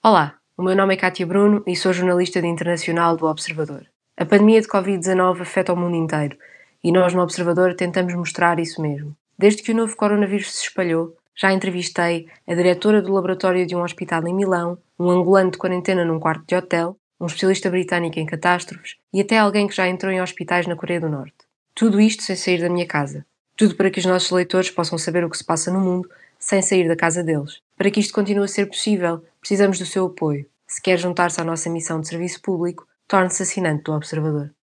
Olá, 0.02 0.36
o 0.56 0.62
meu 0.62 0.76
nome 0.76 0.94
é 0.94 0.96
Cátia 0.96 1.26
Bruno 1.26 1.62
e 1.66 1.76
sou 1.76 1.92
jornalista 1.92 2.40
de 2.40 2.46
internacional 2.46 3.16
do 3.16 3.26
Observador. 3.26 3.86
A 4.16 4.24
pandemia 4.24 4.62
de 4.62 4.68
Covid-19 4.68 5.42
afeta 5.42 5.72
o 5.72 5.76
mundo 5.76 5.96
inteiro 5.96 6.38
e 6.82 6.90
nós 6.90 7.12
no 7.12 7.20
Observador 7.20 7.74
tentamos 7.74 8.14
mostrar 8.14 8.58
isso 8.58 8.80
mesmo. 8.80 9.14
Desde 9.38 9.62
que 9.62 9.72
o 9.72 9.74
novo 9.74 9.94
coronavírus 9.96 10.54
se 10.54 10.68
espalhou, 10.68 11.14
já 11.36 11.52
entrevistei 11.52 12.26
a 12.46 12.54
diretora 12.54 13.02
do 13.02 13.12
laboratório 13.12 13.66
de 13.66 13.76
um 13.76 13.82
hospital 13.82 14.26
em 14.26 14.34
Milão, 14.34 14.78
um 14.98 15.10
angolano 15.10 15.50
de 15.50 15.58
quarentena 15.58 16.04
num 16.04 16.18
quarto 16.18 16.46
de 16.46 16.56
hotel, 16.56 16.96
um 17.20 17.26
especialista 17.26 17.70
britânico 17.70 18.18
em 18.18 18.26
catástrofes 18.26 18.96
e 19.12 19.20
até 19.20 19.38
alguém 19.38 19.66
que 19.66 19.76
já 19.76 19.86
entrou 19.86 20.10
em 20.12 20.20
hospitais 20.20 20.66
na 20.66 20.76
Coreia 20.76 21.00
do 21.00 21.08
Norte. 21.08 21.34
Tudo 21.74 22.00
isto 22.00 22.22
sem 22.22 22.36
sair 22.36 22.60
da 22.60 22.70
minha 22.70 22.86
casa. 22.86 23.26
Tudo 23.54 23.74
para 23.74 23.90
que 23.90 23.98
os 23.98 24.06
nossos 24.06 24.30
leitores 24.30 24.70
possam 24.70 24.98
saber 24.98 25.24
o 25.24 25.30
que 25.30 25.36
se 25.36 25.44
passa 25.44 25.70
no 25.70 25.80
mundo 25.80 26.08
sem 26.38 26.62
sair 26.62 26.88
da 26.88 26.96
casa 26.96 27.22
deles. 27.22 27.60
Para 27.76 27.90
que 27.90 28.00
isto 28.00 28.14
continue 28.14 28.44
a 28.44 28.48
ser 28.48 28.66
possível, 28.66 29.22
precisamos 29.40 29.78
do 29.78 29.86
seu 29.86 30.06
apoio. 30.06 30.46
Se 30.66 30.80
quer 30.80 30.98
juntar-se 30.98 31.40
à 31.40 31.44
nossa 31.44 31.70
missão 31.70 32.00
de 32.00 32.08
serviço 32.08 32.40
público, 32.40 32.86
torne-se 33.06 33.42
assinante 33.42 33.84
do 33.84 33.92
Observador. 33.92 34.55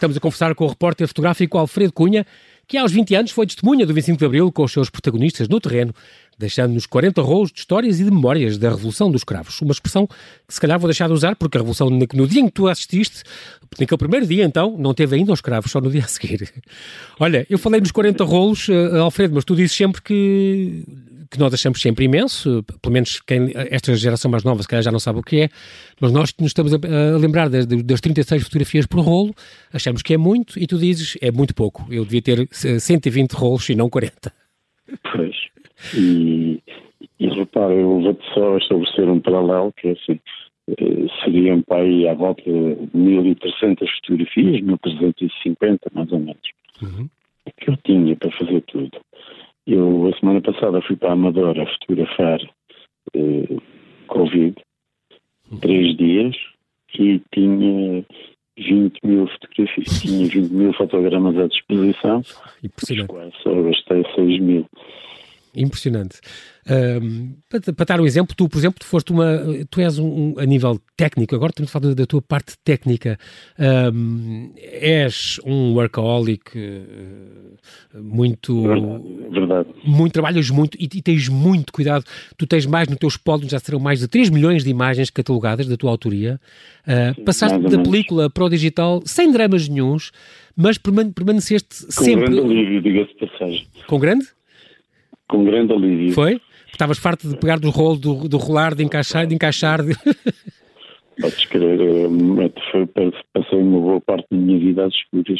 Estamos 0.00 0.16
a 0.16 0.20
conversar 0.20 0.54
com 0.54 0.64
o 0.64 0.68
repórter 0.68 1.06
fotográfico 1.06 1.58
Alfredo 1.58 1.92
Cunha, 1.92 2.24
que 2.66 2.78
aos 2.78 2.90
20 2.90 3.14
anos 3.16 3.32
foi 3.32 3.46
testemunha 3.46 3.84
do 3.84 3.92
25 3.92 4.18
de 4.18 4.24
Abril 4.24 4.50
com 4.50 4.64
os 4.64 4.72
seus 4.72 4.88
protagonistas 4.88 5.46
no 5.46 5.60
terreno, 5.60 5.94
deixando-nos 6.38 6.86
40 6.86 7.20
rolos 7.20 7.52
de 7.52 7.58
histórias 7.58 8.00
e 8.00 8.04
de 8.04 8.10
memórias 8.10 8.56
da 8.56 8.70
Revolução 8.70 9.10
dos 9.10 9.24
Cravos. 9.24 9.60
Uma 9.60 9.72
expressão 9.72 10.06
que 10.06 10.54
se 10.54 10.58
calhar 10.58 10.78
vou 10.78 10.88
deixar 10.88 11.06
de 11.06 11.12
usar, 11.12 11.36
porque 11.36 11.58
a 11.58 11.60
Revolução, 11.60 11.90
no 11.90 12.26
dia 12.26 12.40
em 12.40 12.46
que 12.46 12.52
tu 12.52 12.66
assististe, 12.66 13.24
naquele 13.78 13.98
primeiro 13.98 14.26
dia 14.26 14.42
então, 14.42 14.74
não 14.78 14.94
teve 14.94 15.16
ainda 15.16 15.34
os 15.34 15.42
cravos, 15.42 15.70
só 15.70 15.82
no 15.82 15.90
dia 15.90 16.02
a 16.02 16.08
seguir. 16.08 16.50
Olha, 17.20 17.46
eu 17.50 17.58
falei 17.58 17.78
nos 17.78 17.90
40 17.90 18.24
rolos, 18.24 18.68
uh, 18.68 19.02
Alfredo, 19.02 19.34
mas 19.34 19.44
tu 19.44 19.54
dizes 19.54 19.76
sempre 19.76 20.00
que 20.00 20.82
que 21.30 21.38
nós 21.38 21.54
achamos 21.54 21.80
sempre 21.80 22.06
imenso, 22.06 22.64
pelo 22.82 22.92
menos 22.92 23.20
quem, 23.20 23.52
esta 23.54 23.94
geração 23.94 24.30
mais 24.30 24.42
nova 24.42 24.62
se 24.62 24.68
calhar 24.68 24.82
já 24.82 24.90
não 24.90 24.98
sabe 24.98 25.20
o 25.20 25.22
que 25.22 25.42
é, 25.42 25.48
mas 26.00 26.12
nós 26.12 26.34
nos 26.38 26.48
estamos 26.48 26.74
a, 26.74 26.76
a 26.76 27.18
lembrar 27.18 27.48
das, 27.48 27.66
das 27.66 28.00
36 28.00 28.42
fotografias 28.42 28.86
por 28.86 29.00
rolo, 29.00 29.32
achamos 29.72 30.02
que 30.02 30.12
é 30.12 30.18
muito 30.18 30.58
e 30.58 30.66
tu 30.66 30.76
dizes 30.76 31.16
é 31.22 31.30
muito 31.30 31.54
pouco. 31.54 31.86
Eu 31.90 32.04
devia 32.04 32.22
ter 32.22 32.48
120 32.50 33.32
rolos 33.32 33.68
e 33.68 33.76
não 33.76 33.88
40. 33.88 34.32
Pois, 35.12 35.36
e, 35.94 36.60
e 37.20 37.28
repara, 37.28 37.72
eu 37.72 38.00
vou-te 38.00 38.24
só 38.34 38.56
estabelecer 38.58 39.08
um 39.08 39.20
paralelo 39.20 39.72
que 39.72 39.88
é 39.88 39.92
assim, 39.92 40.18
eh, 40.68 41.06
seriam 41.24 41.62
para 41.62 41.82
aí 41.82 42.08
à 42.08 42.14
volta 42.14 42.42
de 42.42 42.50
1.300 42.50 43.86
fotografias, 44.02 44.60
1.350 44.62 45.78
mais 45.92 46.10
ou 46.10 46.18
menos, 46.18 46.42
uhum. 46.82 47.08
que 47.56 47.70
eu 47.70 47.76
tinha 47.84 48.16
para 48.16 48.30
fazer 48.32 48.60
tudo. 48.62 48.90
Eu, 49.66 50.08
a 50.08 50.18
semana 50.18 50.40
passada, 50.40 50.82
fui 50.82 50.96
para 50.96 51.10
a 51.10 51.12
Amadora 51.12 51.66
fotografar 51.66 52.40
eh, 53.14 53.56
Covid, 54.08 54.54
três 55.60 55.96
dias, 55.96 56.36
e 56.98 57.20
tinha 57.32 58.04
20 58.56 58.98
mil 59.04 59.26
fotografias, 59.28 60.00
tinha 60.00 60.28
20 60.28 60.50
mil 60.50 60.72
fotogramas 60.74 61.36
à 61.38 61.46
disposição, 61.46 62.22
Impressionante. 62.62 63.08
quase 63.08 63.32
só 63.42 63.62
gastei 63.62 64.04
6 64.14 64.40
mil. 64.40 64.66
Impressionante. 65.54 66.20
Um, 66.70 67.34
para, 67.48 67.72
para, 67.72 67.84
dar 67.86 68.00
um 68.00 68.06
exemplo, 68.06 68.36
tu, 68.36 68.48
por 68.48 68.58
exemplo, 68.58 68.78
tu 68.78 68.86
foste 68.86 69.10
uma. 69.10 69.42
Tu 69.68 69.80
és 69.80 69.98
um, 69.98 70.06
um 70.06 70.34
a 70.38 70.46
nível 70.46 70.80
técnico, 70.96 71.34
agora 71.34 71.52
temos 71.52 71.72
falado 71.72 71.88
da, 71.88 72.02
da 72.02 72.06
tua 72.06 72.22
parte 72.22 72.54
técnica. 72.62 73.18
Um, 73.58 74.52
és 74.56 75.40
um 75.44 75.74
workaholic 75.74 76.56
uh, 76.56 78.02
muito. 78.02 78.62
Verdade. 79.32 79.68
Muito, 79.84 80.12
trabalhas 80.12 80.48
muito 80.50 80.76
e, 80.78 80.84
e, 80.84 81.02
tens 81.02 81.28
muito 81.28 81.72
cuidado. 81.72 82.04
Tu 82.36 82.46
tens 82.46 82.66
mais 82.66 82.88
no 82.88 82.96
teu 82.96 83.08
espólio, 83.08 83.48
já 83.48 83.58
serão 83.58 83.80
mais 83.80 83.98
de 83.98 84.06
3 84.06 84.30
milhões 84.30 84.62
de 84.62 84.70
imagens 84.70 85.10
catalogadas 85.10 85.66
da 85.66 85.76
tua 85.76 85.90
autoria. 85.90 86.38
Uh, 86.86 87.20
passaste 87.24 87.58
da 87.58 87.70
menos. 87.70 87.88
película 87.88 88.30
para 88.30 88.44
o 88.44 88.48
digital 88.48 89.02
sem 89.04 89.32
dramas 89.32 89.68
nenhums, 89.68 90.12
mas 90.56 90.78
permaneceste 90.78 91.86
Com 91.86 91.90
sempre. 91.90 92.26
Grande 92.26 92.40
alívio, 92.40 92.82
diga-se 92.82 93.14
passagem. 93.14 93.66
Com 93.88 93.98
grande? 93.98 94.26
Com 95.30 95.44
grande 95.44 95.72
alívio. 95.72 96.12
Foi? 96.12 96.40
Estavas 96.72 96.98
farto 96.98 97.28
de 97.28 97.36
pegar 97.36 97.58
do 97.58 97.70
rolo, 97.70 97.96
do, 97.96 98.28
do 98.28 98.36
rolar, 98.36 98.74
de 98.74 98.82
encaixar, 98.82 99.26
de 99.26 99.34
encaixar. 99.34 99.82
De... 99.82 99.94
Podes 101.20 101.44
crer, 101.46 101.78
foi, 102.72 102.86
passei 102.86 103.58
uma 103.58 103.80
boa 103.80 104.00
parte 104.00 104.26
da 104.30 104.36
minha 104.36 104.58
vida 104.58 104.86
às 104.86 104.92
escuras 104.94 105.38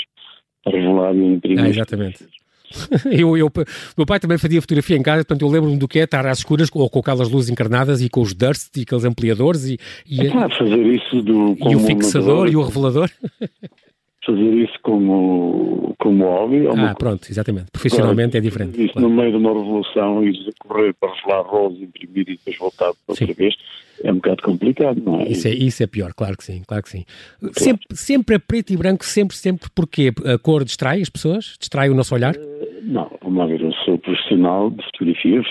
a 0.66 0.70
revelar 0.70 1.14
e 1.14 1.22
a 1.22 1.26
imprimir. 1.26 1.64
Ah, 1.64 1.68
exatamente. 1.68 2.26
Eu, 3.10 3.36
eu, 3.36 3.50
meu 3.98 4.06
pai 4.06 4.20
também 4.20 4.38
fazia 4.38 4.60
fotografia 4.60 4.96
em 4.96 5.02
casa, 5.02 5.24
portanto 5.24 5.42
eu 5.42 5.48
lembro-me 5.48 5.76
do 5.76 5.88
que 5.88 5.98
é 5.98 6.04
estar 6.04 6.24
às 6.24 6.38
escuras 6.38 6.68
ou 6.72 6.88
com 6.88 7.00
aquelas 7.00 7.28
luzes 7.28 7.50
encarnadas 7.50 8.00
e 8.00 8.08
com 8.08 8.20
os 8.20 8.32
durst 8.32 8.76
e 8.76 8.82
aqueles 8.82 9.04
ampliadores 9.04 9.64
e, 9.64 9.76
e, 10.06 10.28
ah, 10.28 10.48
fazer 10.56 10.86
isso 10.86 11.20
do, 11.20 11.56
e 11.68 11.74
o 11.74 11.80
fixador 11.80 12.48
e 12.48 12.54
o 12.54 12.62
revelador. 12.62 13.10
fazer 14.24 14.54
isso 14.54 14.78
como, 14.82 15.94
como 15.98 16.24
hobby. 16.24 16.66
ah, 16.66 16.72
uma... 16.72 16.94
pronto, 16.94 17.26
exatamente. 17.30 17.70
Profissionalmente 17.70 18.36
é 18.36 18.40
diferente. 18.40 18.82
Isso 18.82 18.92
claro. 18.92 19.08
no 19.08 19.14
meio 19.14 19.30
de 19.30 19.36
uma 19.36 19.52
revolução, 19.52 20.22
ir 20.24 20.36
a 20.48 20.68
correr 20.68 20.94
para 20.94 21.14
revelar 21.14 21.42
rolos, 21.42 21.80
imprimir 21.80 22.28
e 22.28 22.36
depois 22.36 22.58
voltar 22.58 22.92
outra 23.08 23.26
sim. 23.26 23.32
vez, 23.32 23.54
é 24.02 24.12
um 24.12 24.16
bocado 24.16 24.42
complicado, 24.42 25.00
não 25.02 25.20
é? 25.20 25.28
Isso, 25.28 25.48
é? 25.48 25.50
isso 25.50 25.82
é 25.82 25.86
pior, 25.86 26.12
claro 26.14 26.36
que 26.36 26.44
sim, 26.44 26.62
claro 26.66 26.82
que 26.82 26.90
sim. 26.90 27.04
Claro. 27.38 27.54
Sempre, 27.58 27.86
sempre 27.96 28.34
a 28.36 28.40
preto 28.40 28.72
e 28.72 28.76
branco, 28.76 29.04
sempre, 29.04 29.36
sempre, 29.36 29.68
porque 29.74 30.12
a 30.24 30.38
cor 30.38 30.64
distrai 30.64 31.00
as 31.00 31.08
pessoas? 31.08 31.56
Distrai 31.58 31.88
o 31.88 31.94
nosso 31.94 32.14
olhar? 32.14 32.34
Uh, 32.34 32.82
não, 32.82 33.10
vamos 33.22 33.48
ver, 33.48 33.62
eu 33.62 33.72
sou 33.84 33.98
profissional 33.98 34.70
de 34.70 34.84
fotografia, 34.84 35.42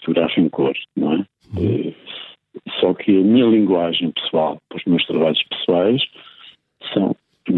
fotografo 0.00 0.40
em 0.40 0.48
cor, 0.48 0.74
não 0.96 1.12
é? 1.14 1.26
Uh, 1.56 1.94
só 2.80 2.92
que 2.94 3.10
a 3.16 3.22
minha 3.22 3.46
linguagem 3.46 4.10
pessoal, 4.12 4.58
para 4.68 4.78
os 4.78 4.84
meus 4.84 5.06
trabalhos 5.06 5.42
pessoais, 5.50 6.02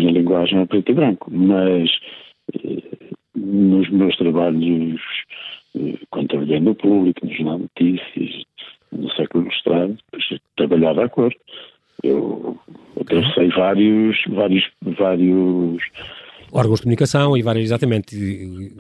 minha 0.01 0.13
linguagem 0.13 0.61
é 0.61 0.67
preto 0.67 0.91
e 0.91 0.95
branco, 0.95 1.31
mas 1.31 1.91
eh, 2.65 2.83
nos 3.35 3.89
meus 3.91 4.17
trabalhos, 4.17 5.01
quando 6.11 6.29
trabalhei 6.29 6.61
no 6.61 6.75
público, 6.75 7.25
nos 7.25 7.37
jornal 7.37 7.59
notícias, 7.59 8.45
no 8.93 9.11
século 9.13 9.45
ilustrado, 9.45 9.97
trabalhava 10.57 11.05
a 11.05 11.09
cor. 11.09 11.35
Eu 12.03 12.59
atravessei 12.99 13.49
vários, 13.49 14.17
vários, 14.29 14.71
vários 14.83 15.83
órgãos 16.53 16.79
de 16.79 16.83
comunicação 16.85 17.37
e 17.37 17.43
vários, 17.43 17.65
exatamente. 17.65 18.17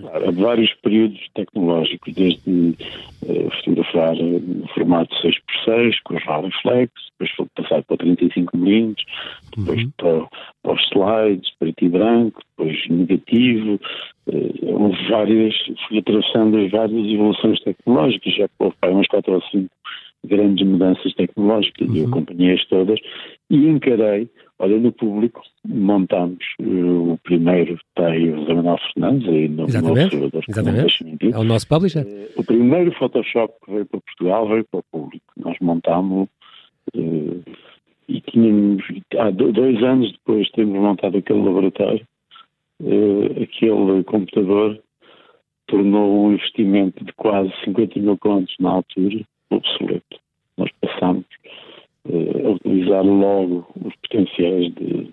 Claro, 0.00 0.32
vários 0.32 0.72
períodos 0.82 1.20
tecnológicos, 1.34 2.14
desde 2.14 2.76
uh, 3.22 3.50
fotografar 3.56 4.14
no 4.16 4.68
formato 4.68 5.14
6x6, 5.16 5.94
com 6.04 6.16
os 6.16 6.24
Rolleiflex, 6.24 6.92
depois 7.12 7.30
foi 7.36 7.46
passado 7.56 7.84
para 7.84 7.96
35mm, 7.98 8.96
depois 9.56 9.82
uhum. 9.82 9.90
para, 9.96 10.28
para, 10.62 10.72
os 10.72 10.82
slides, 10.88 11.50
preto 11.58 11.84
e 11.84 11.88
branco, 11.88 12.42
depois 12.56 12.88
negativo. 12.88 13.80
Uh, 14.26 14.82
houve 14.82 15.08
várias, 15.08 15.54
fui 15.88 15.98
atravessando 15.98 16.58
as 16.58 16.70
várias 16.70 17.06
evoluções 17.06 17.60
tecnológicas, 17.60 18.34
já 18.34 18.48
houve 18.58 18.76
umas 18.82 19.06
4 19.08 19.32
ou 19.32 19.42
5 19.42 19.68
grandes 20.24 20.66
mudanças 20.66 21.14
tecnológicas 21.14 21.88
uhum. 21.88 21.94
e 21.94 21.98
eu 22.00 22.06
acompanhei-as 22.06 22.64
todas 22.66 23.00
e 23.48 23.66
encarei 23.66 24.28
Olha, 24.62 24.78
no 24.78 24.92
público 24.92 25.40
montamos 25.66 26.44
uh, 26.60 27.12
o 27.12 27.18
primeiro, 27.24 27.76
está 27.76 28.08
aí 28.08 28.30
o 28.30 28.54
Manuel 28.54 28.76
Fernandes, 28.92 29.26
aí 29.26 29.48
no, 29.48 29.64
exatamente, 29.64 30.16
no 30.16 30.30
exatamente. 30.46 31.32
É 31.32 31.38
o 31.38 31.44
nosso 31.44 31.66
publisher. 31.66 32.04
Uh, 32.04 32.40
o 32.40 32.44
primeiro 32.44 32.92
Photoshop 32.92 33.54
que 33.64 33.72
veio 33.72 33.86
para 33.86 34.00
Portugal 34.00 34.46
veio 34.48 34.66
para 34.70 34.80
o 34.80 34.84
público. 34.92 35.24
Nós 35.38 35.56
montámos 35.62 36.28
uh, 36.94 37.42
e 38.06 38.20
tínhamos, 38.20 38.84
há 39.16 39.30
dois 39.30 39.82
anos 39.82 40.12
depois 40.12 40.44
de 40.48 40.52
termos 40.52 40.78
montado 40.78 41.16
aquele 41.16 41.42
laboratório, 41.42 42.06
aquele 43.42 44.04
computador 44.04 44.78
tornou 45.68 46.26
um 46.26 46.32
investimento 46.34 47.02
de 47.02 47.12
quase 47.14 47.50
50 47.64 47.98
mil 47.98 48.18
contos 48.18 48.54
na 48.60 48.72
altura 48.72 49.24
obsoleto. 49.50 50.18
Nós 50.56 50.70
passamos 50.80 51.24
uh, 52.06 52.46
a 52.46 52.50
utilizar 52.50 53.04
logo 53.04 53.66
os 53.84 53.94
potenciais 53.96 54.74
de, 54.74 55.10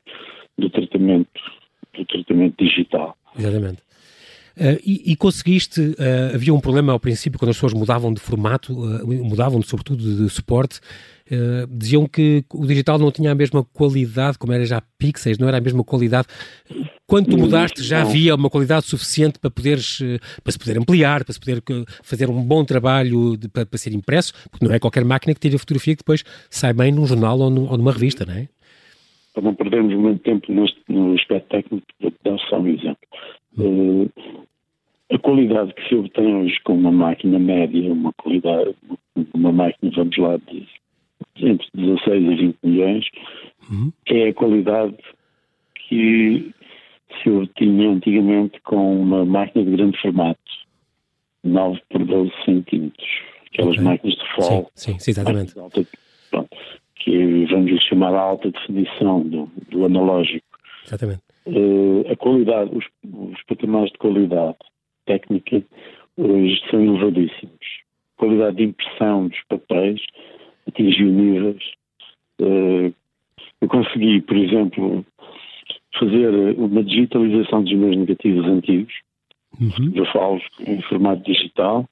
do 0.57 0.69
tratamento 0.69 1.29
do 1.97 2.05
tratamento 2.05 2.63
digital. 2.63 3.17
Exatamente. 3.37 3.86
Uh, 4.57 4.81
e, 4.83 5.11
e, 5.11 5.15
conseguiste, 5.15 5.79
uh, 5.79 6.33
havia 6.33 6.51
um 6.51 6.59
problema 6.59 6.91
ao 6.91 6.99
princípio 6.99 7.37
quando 7.37 7.51
as 7.51 7.57
pessoas 7.57 7.73
mudavam 7.73 8.11
de 8.11 8.19
formato, 8.19 8.73
uh, 8.73 9.07
mudavam 9.23 9.61
sobretudo 9.61 10.03
de, 10.03 10.29
suporte, 10.29 10.79
diziam 11.69 12.07
que 12.07 12.45
o 12.53 12.65
digital 12.65 12.97
não 12.97 13.11
tinha 13.11 13.33
a 13.33 13.35
mesma 13.35 13.61
qualidade, 13.61 14.37
como 14.37 14.53
era 14.53 14.65
já 14.65 14.81
pixels, 14.97 15.37
não 15.37 15.49
era 15.49 15.57
a 15.57 15.61
mesma 15.61 15.83
qualidade. 15.83 16.25
Quando 17.05 17.29
tu 17.29 17.37
mudaste 17.37 17.83
já 17.83 18.01
havia 18.01 18.33
uma 18.33 18.49
qualidade 18.49 18.85
suficiente 18.85 19.37
para 19.37 19.51
poderes, 19.51 19.99
para 20.41 20.53
se 20.53 20.57
poder 20.57 20.77
ampliar, 20.77 21.25
para 21.25 21.33
se 21.33 21.39
poder 21.39 21.61
fazer 22.01 22.29
um 22.29 22.41
bom 22.41 22.63
trabalho 22.63 23.35
de, 23.35 23.49
para, 23.49 23.65
para, 23.65 23.77
ser 23.77 23.93
impresso, 23.93 24.31
porque 24.49 24.65
não 24.65 24.73
é 24.73 24.79
qualquer 24.79 25.03
máquina 25.03 25.33
que 25.33 25.41
tira 25.41 25.59
fotografia 25.59 25.95
que 25.95 26.01
depois 26.01 26.23
sai 26.49 26.71
bem 26.71 26.93
num 26.93 27.05
jornal 27.05 27.37
ou, 27.37 27.51
ou 27.51 27.77
numa 27.77 27.91
revista, 27.91 28.25
não 28.25 28.33
é? 28.33 28.47
Para 29.33 29.43
não 29.43 29.53
perdermos 29.53 29.93
muito 29.95 30.23
tempo 30.23 30.49
no, 30.49 30.65
no 30.87 31.13
aspecto 31.13 31.49
técnico, 31.49 31.85
vou 31.99 32.13
dar 32.23 32.39
só 32.49 32.57
um 32.57 32.67
exemplo. 32.67 33.05
Uh, 33.57 34.09
a 35.09 35.17
qualidade 35.19 35.73
que 35.73 35.87
se 35.87 35.95
obtém 35.95 36.35
hoje 36.35 36.59
com 36.63 36.73
uma 36.73 36.91
máquina 36.91 37.39
média, 37.39 37.91
uma 37.91 38.11
qualidade, 38.13 38.75
uma 39.33 39.51
máquina, 39.51 39.91
vamos 39.95 40.17
lá, 40.17 40.37
de 40.37 40.67
entre 41.39 41.67
16 41.73 42.23
e 42.23 42.35
20 42.35 42.57
milhões, 42.63 43.05
uhum. 43.69 43.91
é 44.07 44.29
a 44.29 44.33
qualidade 44.33 44.97
que 45.87 46.51
se 47.21 47.29
obtinha 47.29 47.89
antigamente 47.89 48.59
com 48.61 49.01
uma 49.01 49.25
máquina 49.25 49.63
de 49.63 49.71
grande 49.71 50.01
formato, 50.01 50.39
9 51.43 51.81
por 51.89 52.03
12 52.03 52.31
centímetros, 52.43 53.07
aquelas 53.47 53.73
okay. 53.73 53.83
máquinas 53.83 54.17
de 54.17 54.35
FOL. 54.35 54.43
Sim, 54.75 54.93
sim, 54.93 54.99
sim 54.99 55.11
exatamente. 55.11 55.57
Alta, 55.57 55.85
pronto, 56.29 56.57
que 56.95 57.45
vamos 57.45 57.83
chamar 57.83 58.13
a 58.13 58.19
alta 58.19 58.51
definição 58.51 59.21
do, 59.21 59.49
do 59.69 59.85
analógico. 59.85 60.45
Exatamente. 60.85 61.26
Uh, 61.47 62.11
a 62.11 62.15
qualidade, 62.17 62.71
os, 62.75 62.85
os 63.05 63.43
patamares 63.43 63.91
de 63.91 63.97
qualidade 63.97 64.57
técnica 65.05 65.63
hoje 66.17 66.61
são 66.69 66.83
elevadíssimos. 66.83 67.65
A 68.17 68.19
qualidade 68.19 68.57
de 68.57 68.63
impressão 68.63 69.27
dos 69.27 69.41
papéis 69.47 70.01
atingiu 70.67 71.07
níveis. 71.07 71.63
Uh, 72.41 72.93
eu 73.61 73.67
consegui, 73.69 74.21
por 74.21 74.35
exemplo, 74.35 75.05
fazer 75.97 76.57
uma 76.57 76.83
digitalização 76.83 77.63
dos 77.63 77.73
meus 77.73 77.95
negativos 77.95 78.45
antigos, 78.45 78.93
uhum. 79.59 79.91
eu 79.95 80.05
falo 80.07 80.39
em 80.59 80.81
formato 80.83 81.23
digital, 81.23 81.85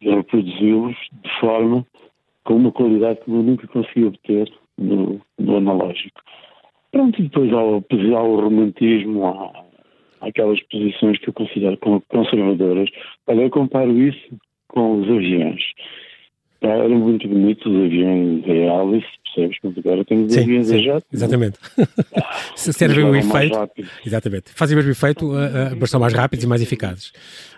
reproduzi-los 0.00 0.96
de 1.12 1.40
forma 1.40 1.86
com 2.44 2.56
uma 2.56 2.72
qualidade 2.72 3.20
que 3.20 3.30
eu 3.30 3.42
nunca 3.42 3.66
consegui 3.68 4.04
obter 4.04 4.52
no, 4.78 5.20
no 5.38 5.56
analógico. 5.56 6.20
Pronto, 6.92 7.18
e 7.18 7.24
depois 7.24 7.52
ao, 7.52 7.82
ao 8.16 8.40
romantismo, 8.40 9.26
há, 9.26 9.64
aquelas 10.20 10.60
posições 10.64 11.18
que 11.18 11.28
eu 11.28 11.32
considero 11.32 11.78
conservadoras. 12.08 12.88
Olha, 13.26 13.42
eu 13.42 13.50
comparo 13.50 13.98
isso 13.98 14.38
com 14.68 15.00
os 15.00 15.08
aviões. 15.08 15.62
Eram 16.60 16.90
muito 16.90 17.26
bonitos 17.26 17.66
os 17.66 17.84
aviões 17.84 18.44
a 18.44 18.80
Alice, 18.80 19.06
percebes? 19.24 19.58
Mas 19.64 19.78
agora 19.78 20.04
temos 20.04 20.32
sim, 20.32 20.40
aviões 20.40 20.68
sim, 20.68 20.76
a 20.76 20.82
jato. 20.82 21.06
Exatamente. 21.12 21.58
Ah, 22.14 22.56
Servem 22.56 23.04
o 23.04 23.16
efeito. 23.16 23.58
Exatamente. 24.06 24.50
Fazem 24.52 24.76
o 24.76 24.78
mesmo 24.78 24.92
efeito, 24.92 25.30
mas 25.78 25.90
são 25.90 25.98
mais 25.98 26.12
rápidos 26.12 26.44
e 26.44 26.48
mais 26.48 26.62
eficazes. 26.62 27.12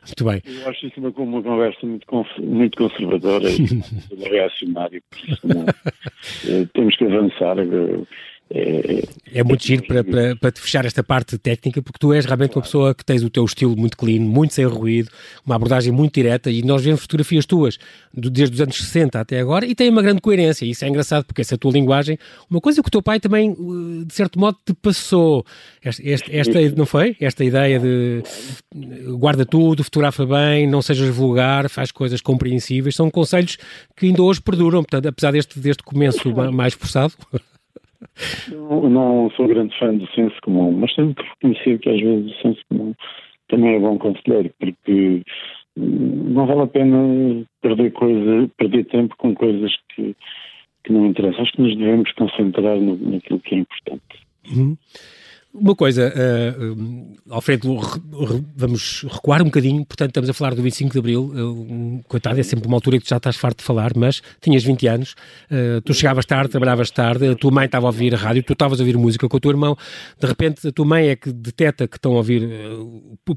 Muito 0.06 0.24
bem. 0.24 0.40
Eu 0.46 0.70
acho 0.70 0.86
isso 0.86 1.00
uma, 1.00 1.10
uma 1.10 1.42
conversa 1.42 1.86
muito, 1.86 2.06
muito 2.40 2.78
conservadora 2.78 3.48
e 3.50 4.14
reacionária. 4.30 5.02
uh, 5.44 6.66
temos 6.72 6.96
que 6.96 7.04
avançar. 7.04 7.58
Uh, 7.58 8.06
é, 8.54 9.40
é 9.40 9.42
muito 9.42 9.66
giro 9.66 9.82
para, 9.82 10.04
para, 10.04 10.36
para, 10.36 10.52
te 10.52 10.60
fechar 10.60 10.84
esta 10.84 11.02
parte 11.02 11.36
técnica, 11.36 11.82
porque 11.82 11.98
tu 11.98 12.12
és 12.12 12.24
realmente 12.24 12.56
uma 12.56 12.62
pessoa 12.62 12.94
que 12.94 13.04
tens 13.04 13.24
o 13.24 13.28
teu 13.28 13.44
estilo 13.44 13.76
muito 13.76 13.96
clean, 13.96 14.20
muito 14.20 14.54
sem 14.54 14.64
ruído, 14.64 15.10
uma 15.44 15.56
abordagem 15.56 15.92
muito 15.92 16.14
direta, 16.14 16.50
e 16.50 16.62
nós 16.62 16.84
vemos 16.84 17.00
fotografias 17.00 17.44
tuas 17.44 17.78
desde 18.12 18.54
os 18.54 18.60
anos 18.60 18.76
60 18.76 19.18
até 19.18 19.40
agora 19.40 19.66
e 19.66 19.74
tem 19.74 19.90
uma 19.90 20.02
grande 20.02 20.20
coerência. 20.20 20.64
E 20.64 20.70
isso 20.70 20.84
é 20.84 20.88
engraçado, 20.88 21.24
porque 21.24 21.40
essa 21.40 21.58
tua 21.58 21.72
linguagem, 21.72 22.16
uma 22.48 22.60
coisa 22.60 22.80
que 22.80 22.86
o 22.86 22.90
teu 22.90 23.02
pai 23.02 23.18
também, 23.18 23.50
uh, 23.50 24.04
de 24.04 24.14
certo 24.14 24.38
modo, 24.38 24.56
te 24.64 24.72
passou. 24.72 25.44
Esta, 25.82 26.02
esta, 26.08 26.32
esta 26.32 26.76
não 26.76 26.86
foi? 26.86 27.16
Esta 27.20 27.44
ideia 27.44 27.80
de 27.80 28.22
guarda 29.18 29.44
tudo, 29.44 29.82
fotografa 29.82 30.24
bem, 30.24 30.68
não 30.68 30.80
sejas 30.80 31.08
vulgar, 31.08 31.68
faz 31.68 31.90
coisas 31.90 32.20
compreensíveis, 32.20 32.94
são 32.94 33.10
conselhos 33.10 33.58
que 33.96 34.06
ainda 34.06 34.22
hoje 34.22 34.40
perduram, 34.40 34.82
portanto, 34.82 35.08
apesar 35.08 35.32
deste, 35.32 35.58
deste 35.58 35.82
começo 35.82 36.32
mais 36.52 36.74
forçado. 36.74 37.14
Eu 38.50 38.88
não 38.88 39.30
sou 39.36 39.48
grande 39.48 39.76
fã 39.78 39.94
do 39.94 40.06
senso 40.12 40.36
comum, 40.42 40.72
mas 40.72 40.94
tenho 40.94 41.14
que 41.14 41.22
reconhecer 41.22 41.78
que 41.78 41.90
às 41.90 42.00
vezes 42.00 42.32
o 42.32 42.42
senso 42.42 42.60
comum 42.68 42.94
também 43.48 43.74
é 43.74 43.78
bom 43.78 43.98
conselheiro, 43.98 44.50
porque 44.58 45.22
hum, 45.76 46.32
não 46.32 46.46
vale 46.46 46.62
a 46.62 46.66
pena 46.66 47.46
perder, 47.60 47.92
coisa, 47.92 48.50
perder 48.56 48.84
tempo 48.86 49.14
com 49.16 49.34
coisas 49.34 49.72
que, 49.94 50.14
que 50.84 50.92
não 50.92 51.06
interessam. 51.06 51.42
Acho 51.42 51.52
que 51.52 51.62
nos 51.62 51.76
devemos 51.76 52.10
concentrar 52.12 52.76
no, 52.78 52.96
naquilo 52.96 53.40
que 53.40 53.54
é 53.54 53.58
importante. 53.58 54.24
Uhum. 54.54 54.76
Uma 55.56 55.76
coisa, 55.76 56.12
uh, 56.12 57.12
Alfredo, 57.30 57.78
vamos 58.56 59.06
recuar 59.08 59.40
um 59.40 59.44
bocadinho, 59.44 59.86
portanto 59.86 60.08
estamos 60.08 60.28
a 60.28 60.32
falar 60.32 60.52
do 60.52 60.60
25 60.60 60.92
de 60.92 60.98
Abril, 60.98 61.32
uh, 61.32 62.04
coitado, 62.08 62.40
é 62.40 62.42
sempre 62.42 62.66
uma 62.66 62.76
altura 62.76 62.98
que 62.98 63.04
tu 63.04 63.10
já 63.10 63.18
estás 63.18 63.36
farto 63.36 63.58
de 63.58 63.64
falar, 63.64 63.92
mas 63.94 64.20
tinhas 64.40 64.64
20 64.64 64.88
anos, 64.88 65.12
uh, 65.12 65.80
tu 65.82 65.94
chegavas 65.94 66.26
tarde, 66.26 66.50
trabalhavas 66.50 66.90
tarde, 66.90 67.28
a 67.28 67.36
tua 67.36 67.52
mãe 67.52 67.66
estava 67.66 67.86
a 67.86 67.90
ouvir 67.90 68.12
a 68.12 68.18
rádio, 68.18 68.42
tu 68.42 68.52
estavas 68.52 68.80
a 68.80 68.82
ouvir 68.82 68.98
música 68.98 69.28
com 69.28 69.36
o 69.36 69.40
teu 69.40 69.52
irmão, 69.52 69.78
de 70.18 70.26
repente 70.26 70.66
a 70.66 70.72
tua 70.72 70.84
mãe 70.84 71.10
é 71.10 71.14
que 71.14 71.32
deteta 71.32 71.86
que 71.86 71.98
estão 71.98 72.14
a 72.14 72.16
ouvir 72.16 72.50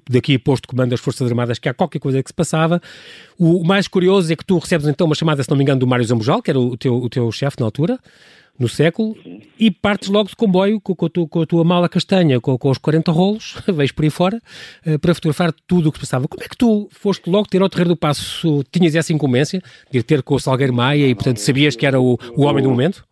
daqui 0.09 0.33
a 0.33 0.39
posto 0.39 0.67
comando 0.67 0.89
das 0.89 0.99
Forças 0.99 1.29
Armadas 1.29 1.59
que 1.59 1.69
há 1.69 1.73
qualquer 1.73 1.99
coisa 1.99 2.23
que 2.23 2.29
se 2.29 2.33
passava. 2.33 2.81
O, 3.37 3.61
o 3.61 3.63
mais 3.63 3.87
curioso 3.87 4.33
é 4.33 4.35
que 4.35 4.43
tu 4.43 4.57
recebes 4.57 4.87
então 4.87 5.05
uma 5.05 5.15
chamada, 5.15 5.43
se 5.43 5.49
não 5.51 5.55
me 5.55 5.61
engano, 5.61 5.79
do 5.79 5.85
Mário 5.85 6.03
Zambujal, 6.03 6.41
que 6.41 6.49
era 6.49 6.59
o 6.59 6.75
teu, 6.75 6.95
o 6.95 7.09
teu 7.09 7.31
chefe 7.31 7.57
na 7.59 7.67
altura, 7.67 7.99
no 8.59 8.67
século, 8.67 9.15
e 9.59 9.69
partes 9.69 10.09
logo 10.09 10.29
de 10.29 10.35
comboio 10.35 10.81
com, 10.81 10.95
com, 10.95 11.05
a, 11.05 11.09
tua, 11.09 11.27
com 11.27 11.41
a 11.41 11.45
tua 11.45 11.63
mala 11.63 11.87
castanha, 11.87 12.39
com, 12.41 12.57
com, 12.57 12.69
os 12.69 12.77
40 12.77 13.11
rolos, 13.11 13.61
vejo 13.71 13.93
por 13.93 14.03
aí 14.03 14.09
fora, 14.09 14.41
uh, 14.85 14.99
para 14.99 15.13
fotografar 15.13 15.53
tudo 15.67 15.89
o 15.89 15.91
que 15.91 15.99
se 15.99 16.05
passava. 16.05 16.27
Como 16.27 16.43
é 16.43 16.47
que 16.47 16.57
tu 16.57 16.87
foste 16.91 17.29
logo 17.29 17.47
ter 17.47 17.61
ao 17.61 17.69
Terreiro 17.69 17.89
do 17.89 17.97
Passo? 17.97 18.63
Tinhas 18.71 18.95
essa 18.95 19.13
incumbência 19.13 19.61
de 19.91 19.99
ir 19.99 20.03
ter 20.03 20.23
com 20.23 20.35
o 20.35 20.39
Salgueiro 20.39 20.73
Maia 20.73 21.07
e, 21.07 21.13
portanto, 21.13 21.37
sabias 21.37 21.75
que 21.75 21.85
era 21.85 21.99
o, 21.99 22.17
o 22.35 22.43
homem 22.43 22.63
do 22.63 22.69
momento? 22.69 23.05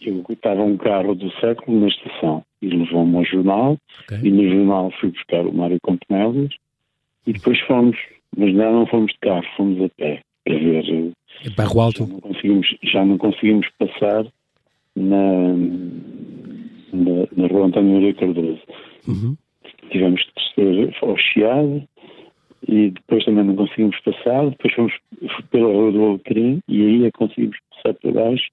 Eu 0.00 0.24
estava 0.30 0.62
um 0.62 0.76
carro 0.76 1.14
do 1.14 1.30
século 1.40 1.80
na 1.80 1.88
estação 1.88 2.42
e 2.62 2.68
levou-me 2.68 3.16
ao 3.16 3.24
jornal, 3.24 3.76
okay. 4.04 4.18
e 4.22 4.30
no 4.30 4.48
jornal 4.48 4.92
fui 5.00 5.10
buscar 5.10 5.46
o 5.46 5.52
Mário 5.52 5.78
Compenelas 5.82 6.50
e 7.26 7.32
depois 7.32 7.58
fomos, 7.62 7.96
mas 8.36 8.54
não, 8.54 8.72
não 8.72 8.86
fomos 8.86 9.12
de 9.12 9.18
carro, 9.18 9.44
fomos 9.56 9.82
a 9.82 9.88
pé 9.96 10.20
para 10.44 10.58
ver. 10.58 11.12
É 11.44 11.50
Barro 11.50 11.80
Alto? 11.80 12.06
Já 12.06 12.12
não 12.12 12.20
conseguimos, 12.20 12.66
já 12.84 13.04
não 13.04 13.18
conseguimos 13.18 13.66
passar 13.78 14.26
na, 14.96 15.54
na, 16.92 17.26
na 17.36 17.46
rua 17.48 17.66
António 17.66 17.94
Maria 17.94 18.14
Cardoso. 18.14 18.60
Uhum. 19.06 19.36
Tivemos 19.90 20.22
que 20.22 20.32
descer 20.56 20.96
ao 21.02 21.16
Chiado 21.16 21.86
e 22.66 22.90
depois 22.90 23.24
também 23.24 23.44
não 23.44 23.54
conseguimos 23.54 23.98
passar, 24.00 24.48
depois 24.50 24.74
fomos 24.74 24.92
pela 25.50 25.66
rua 25.66 25.92
do 25.92 26.04
Alecrim 26.04 26.60
e 26.68 26.82
aí 26.82 27.04
é 27.04 27.10
conseguimos 27.12 27.56
passar 27.70 27.94
por 27.94 28.12
baixo. 28.12 28.46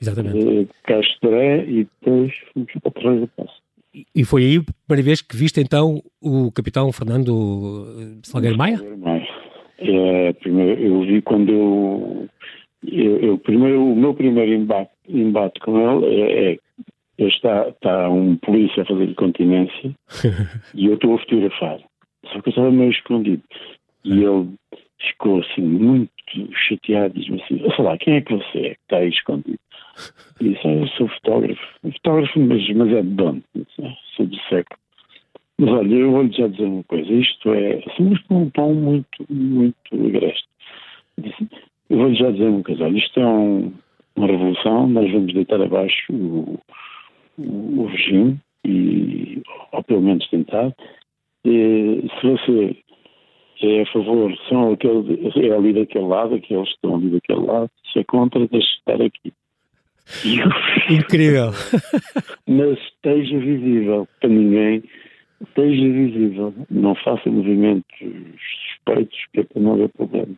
Exatamente. 0.00 0.68
Castoré 0.82 1.64
e 1.64 1.84
depois 1.84 2.32
fomos 2.52 2.72
para 2.72 2.88
o 2.88 2.92
Terreiro 2.92 3.20
do 3.20 3.28
Passo. 3.28 3.66
E 4.14 4.24
foi 4.24 4.44
aí 4.44 4.56
a 4.58 4.86
primeira 4.86 5.06
vez 5.06 5.22
que 5.22 5.36
viste 5.36 5.58
então 5.58 6.02
o 6.20 6.52
capitão 6.52 6.92
Fernando 6.92 8.20
Salgueiro 8.22 8.58
Maia? 8.58 8.76
Salgueiro 8.76 8.98
Maia. 8.98 9.26
É, 9.78 10.32
primeiro, 10.34 10.82
eu 10.82 11.00
vi 11.02 11.22
quando 11.22 11.50
eu 11.50 12.28
eu, 12.84 13.18
eu, 13.18 13.38
primeiro, 13.38 13.84
o 13.84 13.96
meu 13.96 14.14
primeiro 14.14 14.52
embate, 14.52 14.90
embate 15.08 15.60
com 15.60 15.78
ele 15.78 16.20
é, 16.20 16.52
é 16.52 16.58
está, 17.18 17.68
está 17.68 18.08
um 18.10 18.36
polícia 18.36 18.82
a 18.82 18.86
fazer 18.86 19.14
continência 19.14 19.94
e 20.74 20.86
eu 20.86 20.94
estou 20.94 21.14
a 21.14 21.18
fotografar. 21.18 21.80
Só 22.26 22.40
que 22.40 22.48
eu 22.48 22.50
estava 22.50 22.70
meio 22.70 22.90
escondido. 22.90 23.42
E 24.04 24.22
ele 24.22 24.48
ficou 25.00 25.40
assim 25.40 25.62
muito 25.62 26.10
chateado 26.68 27.16
e 27.16 27.20
disse-me 27.20 27.42
assim, 27.42 27.74
sei 27.74 27.84
lá, 27.84 27.98
quem 27.98 28.16
é 28.16 28.20
que 28.20 28.34
você 28.34 28.58
é 28.58 28.70
que 28.70 28.80
está 28.82 28.96
aí 28.98 29.08
escondido? 29.08 29.58
E 30.40 30.48
disse, 30.50 30.66
ah, 30.66 30.72
eu 30.72 30.88
sou 30.88 31.08
fotógrafo. 31.08 31.66
Fotógrafo, 31.82 32.40
mas, 32.40 32.68
mas 32.74 32.92
é 32.92 33.02
de 33.02 33.08
dono. 33.08 33.42
Ah, 33.82 33.94
sou 34.16 34.26
do 34.26 34.36
século. 34.48 34.78
Mas 35.58 35.70
olha, 35.70 35.94
eu 35.94 36.10
vou-lhe 36.10 36.32
já 36.32 36.48
dizer 36.48 36.64
uma 36.64 36.84
coisa. 36.84 37.10
Isto 37.10 37.54
é, 37.54 37.82
assim, 37.86 38.14
com 38.28 38.42
um 38.42 38.50
tom 38.50 38.74
muito, 38.74 39.24
muito. 39.30 39.76
Disse, 39.90 40.15
vou 42.06 42.14
já 42.14 42.30
dizer 42.30 42.48
uma 42.48 42.62
coisa, 42.62 42.84
olha, 42.84 42.98
isto 42.98 43.20
é 43.20 43.26
um, 43.26 43.72
uma 44.14 44.26
revolução, 44.26 44.88
nós 44.88 45.10
vamos 45.10 45.34
deitar 45.34 45.60
abaixo 45.60 46.12
o, 46.12 46.58
o, 47.38 47.82
o 47.82 47.86
regime, 47.86 48.38
e, 48.64 49.42
ou 49.72 49.82
pelo 49.82 50.02
menos 50.02 50.28
tentar. 50.28 50.72
E, 51.44 52.04
se 52.20 52.26
você 52.26 52.76
é 53.62 53.82
a 53.82 53.86
favor, 53.86 54.32
são 54.48 54.72
aquele, 54.72 55.30
é 55.36 55.52
ali 55.52 55.72
daquele 55.72 56.06
lado, 56.06 56.34
aqueles 56.34 56.68
que 56.68 56.74
estão 56.74 56.96
ali 56.96 57.10
daquele 57.10 57.40
lado, 57.40 57.70
se 57.92 57.98
é 57.98 58.04
contra, 58.04 58.46
deixe 58.46 58.68
estar 58.78 59.00
aqui. 59.02 59.32
Incrível! 60.88 61.50
Mas 62.46 62.78
esteja 62.78 63.38
visível 63.38 64.06
para 64.20 64.28
ninguém 64.28 64.82
esteja 65.42 65.82
visível, 65.82 66.54
não 66.70 66.94
faça 66.94 67.28
movimentos 67.28 67.98
suspeitos, 67.98 69.18
que 69.32 69.40
é 69.40 69.44
para 69.44 69.60
não 69.60 69.74
haver 69.74 69.88
problema. 69.90 70.34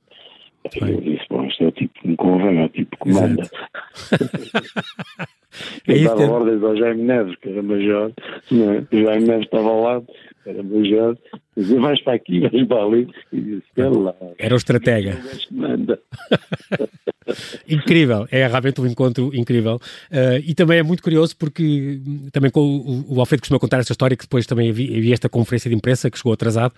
Eu 0.64 1.00
disse, 1.00 1.24
bom, 1.30 1.44
isto 1.44 1.64
é 1.64 1.66
o 1.68 1.72
tipo 1.72 2.00
que 2.00 2.08
me 2.08 2.16
convém, 2.16 2.58
é 2.60 2.64
o 2.64 2.68
tipo 2.68 2.96
que 3.02 3.12
manda. 3.12 3.42
eu 5.86 5.96
é 5.96 6.04
dava 6.04 6.30
ordens 6.30 6.62
ao 6.62 6.76
Jaime 6.76 7.02
Neves, 7.02 7.36
que 7.36 7.48
era 7.48 7.62
major, 7.62 8.12
não 8.50 8.72
é? 8.72 8.78
o 8.78 9.02
Jaime 9.02 9.26
Neves 9.26 9.44
estava 9.44 9.68
ao 9.68 9.82
lado, 9.82 10.06
era 10.44 10.62
major, 10.62 11.16
dizia, 11.56 11.80
vais 11.80 12.02
para 12.02 12.14
aqui, 12.14 12.40
vais 12.40 12.66
para 12.66 12.84
ali, 12.84 13.08
e 13.32 13.40
disse, 13.40 13.66
lá. 13.76 14.14
Era 14.38 14.54
o 14.54 14.58
estratega. 14.58 15.18
Manda. 15.50 15.98
incrível, 17.68 18.26
é 18.30 18.46
realmente 18.46 18.80
um 18.80 18.86
encontro 18.86 19.30
incrível. 19.34 19.76
Uh, 20.10 20.40
e 20.44 20.54
também 20.54 20.78
é 20.78 20.82
muito 20.82 21.02
curioso 21.02 21.36
porque 21.36 22.00
também 22.32 22.50
com 22.50 22.60
o, 22.60 23.16
o 23.16 23.20
Alfredo 23.20 23.42
costuma 23.42 23.60
contar 23.60 23.78
esta 23.78 23.92
história 23.92 24.16
que 24.16 24.24
depois 24.24 24.46
também 24.46 24.70
havia, 24.70 24.96
havia 24.96 25.14
esta 25.14 25.28
conferência 25.28 25.68
de 25.68 25.76
imprensa 25.76 26.10
que 26.10 26.18
chegou 26.18 26.32
atrasado. 26.32 26.74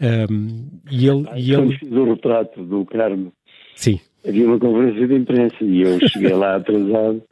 Um, 0.00 0.68
e 0.90 1.08
ele. 1.08 1.26
Ah, 1.30 1.38
e 1.38 1.52
ele... 1.52 1.78
fiz 1.78 1.90
o 1.90 2.04
retrato 2.04 2.62
do 2.62 2.84
Carmo. 2.86 3.32
Sim. 3.74 4.00
Havia 4.26 4.46
uma 4.46 4.58
conferência 4.58 5.06
de 5.06 5.14
imprensa 5.14 5.56
e 5.60 5.82
eu 5.82 6.08
cheguei 6.08 6.32
lá 6.32 6.56
atrasado 6.56 7.22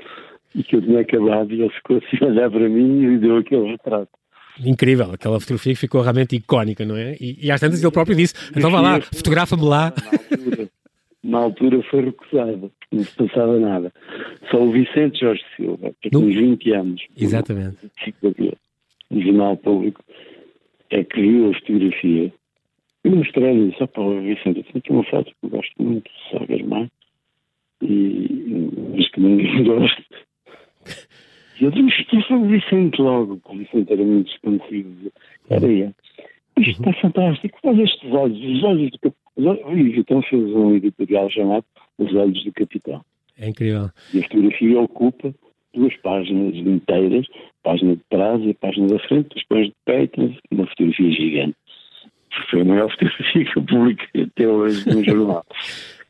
e 0.55 0.63
que 0.63 0.77
eu 0.77 0.83
tinha 0.83 1.01
acabado 1.01 1.53
e 1.53 1.63
ele 1.63 1.71
ficou 1.71 1.97
assim 1.97 2.25
a 2.25 2.27
olhar 2.27 2.51
para 2.51 2.69
mim 2.69 3.15
e 3.15 3.19
deu 3.19 3.39
aquele 3.39 3.71
retrato. 3.71 4.11
Incrível, 4.63 5.13
aquela 5.13 5.41
fotografia 5.41 5.73
que 5.73 5.81
ficou 5.81 6.03
realmente 6.03 6.37
icónica, 6.37 6.85
não 6.85 6.97
é? 6.97 7.17
E, 7.19 7.47
e 7.47 7.51
às 7.51 7.61
tantas 7.61 7.83
ele 7.83 7.91
próprio 7.91 8.15
disse: 8.15 8.35
então 8.55 8.71
vá 8.71 8.81
lá, 8.81 9.01
fotografa-me 9.01 9.65
lá. 9.65 9.95
Na 11.25 11.39
altura, 11.39 11.81
foi 11.85 12.07
recusado, 12.07 12.71
não 12.91 13.05
se 13.05 13.13
passava 13.13 13.59
nada. 13.59 13.93
Só 14.51 14.61
o 14.61 14.73
Vicente 14.73 15.21
Jorge 15.21 15.43
Silva, 15.57 15.93
que 16.03 16.11
tem 16.11 16.29
20 16.29 16.73
anos, 16.73 17.03
Exatamente. 17.17 17.77
no 19.09 19.23
Jornal 19.23 19.57
Público, 19.57 20.03
é 20.91 21.05
que 21.05 21.21
viu 21.21 21.51
a 21.51 21.55
fotografia 21.55 22.33
e 23.05 23.11
mostrei-lhe 23.11 23.75
só 23.77 23.87
para 23.87 24.03
o 24.03 24.21
Vicente: 24.21 24.59
eu 24.59 24.65
tenho 24.65 24.79
aqui 24.79 24.93
uma 24.93 25.05
foto 25.05 25.31
que 25.31 25.47
eu 25.47 25.51
gosto 25.51 25.83
muito, 25.83 26.11
Sagas 26.31 26.62
Mar, 26.62 26.88
e, 27.83 28.71
mas 28.95 29.09
que 29.11 29.21
ninguém 29.21 29.65
gosta. 29.65 30.05
E 31.61 31.65
eu 31.65 31.71
disse, 31.71 32.03
isto 32.03 32.21
foi 32.23 32.37
o 32.37 32.47
Vicente 32.47 33.01
logo, 33.01 33.41
o 33.45 33.57
Vicente 33.57 33.93
era 33.93 34.03
muito 34.03 34.33
expansivo. 34.33 35.12
Era 35.49 35.67
ele. 35.67 35.95
Isto 36.59 36.81
está 36.81 36.93
fantástico, 37.01 37.59
faz 37.62 37.79
estes 37.79 38.12
olhos, 38.12 38.38
os 38.38 38.62
olhos 38.62 38.91
do 38.91 38.99
capitão. 38.99 39.75
E 39.75 39.99
então 39.99 40.23
fez 40.23 40.43
um 40.55 40.75
editorial 40.75 41.31
chamado 41.31 41.65
Os 41.99 42.15
Olhos 42.15 42.45
do 42.45 42.53
Capitão. 42.53 43.03
É 43.38 43.49
incrível. 43.49 43.91
E 44.12 44.19
a 44.19 44.23
fotografia 44.25 44.81
ocupa 44.81 45.35
duas 45.75 45.97
páginas 45.99 46.55
inteiras, 46.55 47.27
página 47.62 47.97
de 47.97 48.03
trás 48.11 48.43
e 48.43 48.51
a 48.51 48.55
página 48.55 48.88
da 48.88 48.99
frente, 48.99 49.35
depois 49.35 49.69
de 49.69 49.75
peito, 49.87 50.35
uma 50.51 50.67
fotografia 50.67 51.11
gigante. 51.12 51.57
Foi 52.53 52.61
a 52.61 52.65
maior 52.65 52.91
fotografia 52.91 53.45
que 53.45 53.59
eu 53.59 53.62
publiquei 53.65 54.23
até 54.25 54.47
hoje 54.47 54.87
no 54.88 55.03
jornal. 55.03 55.45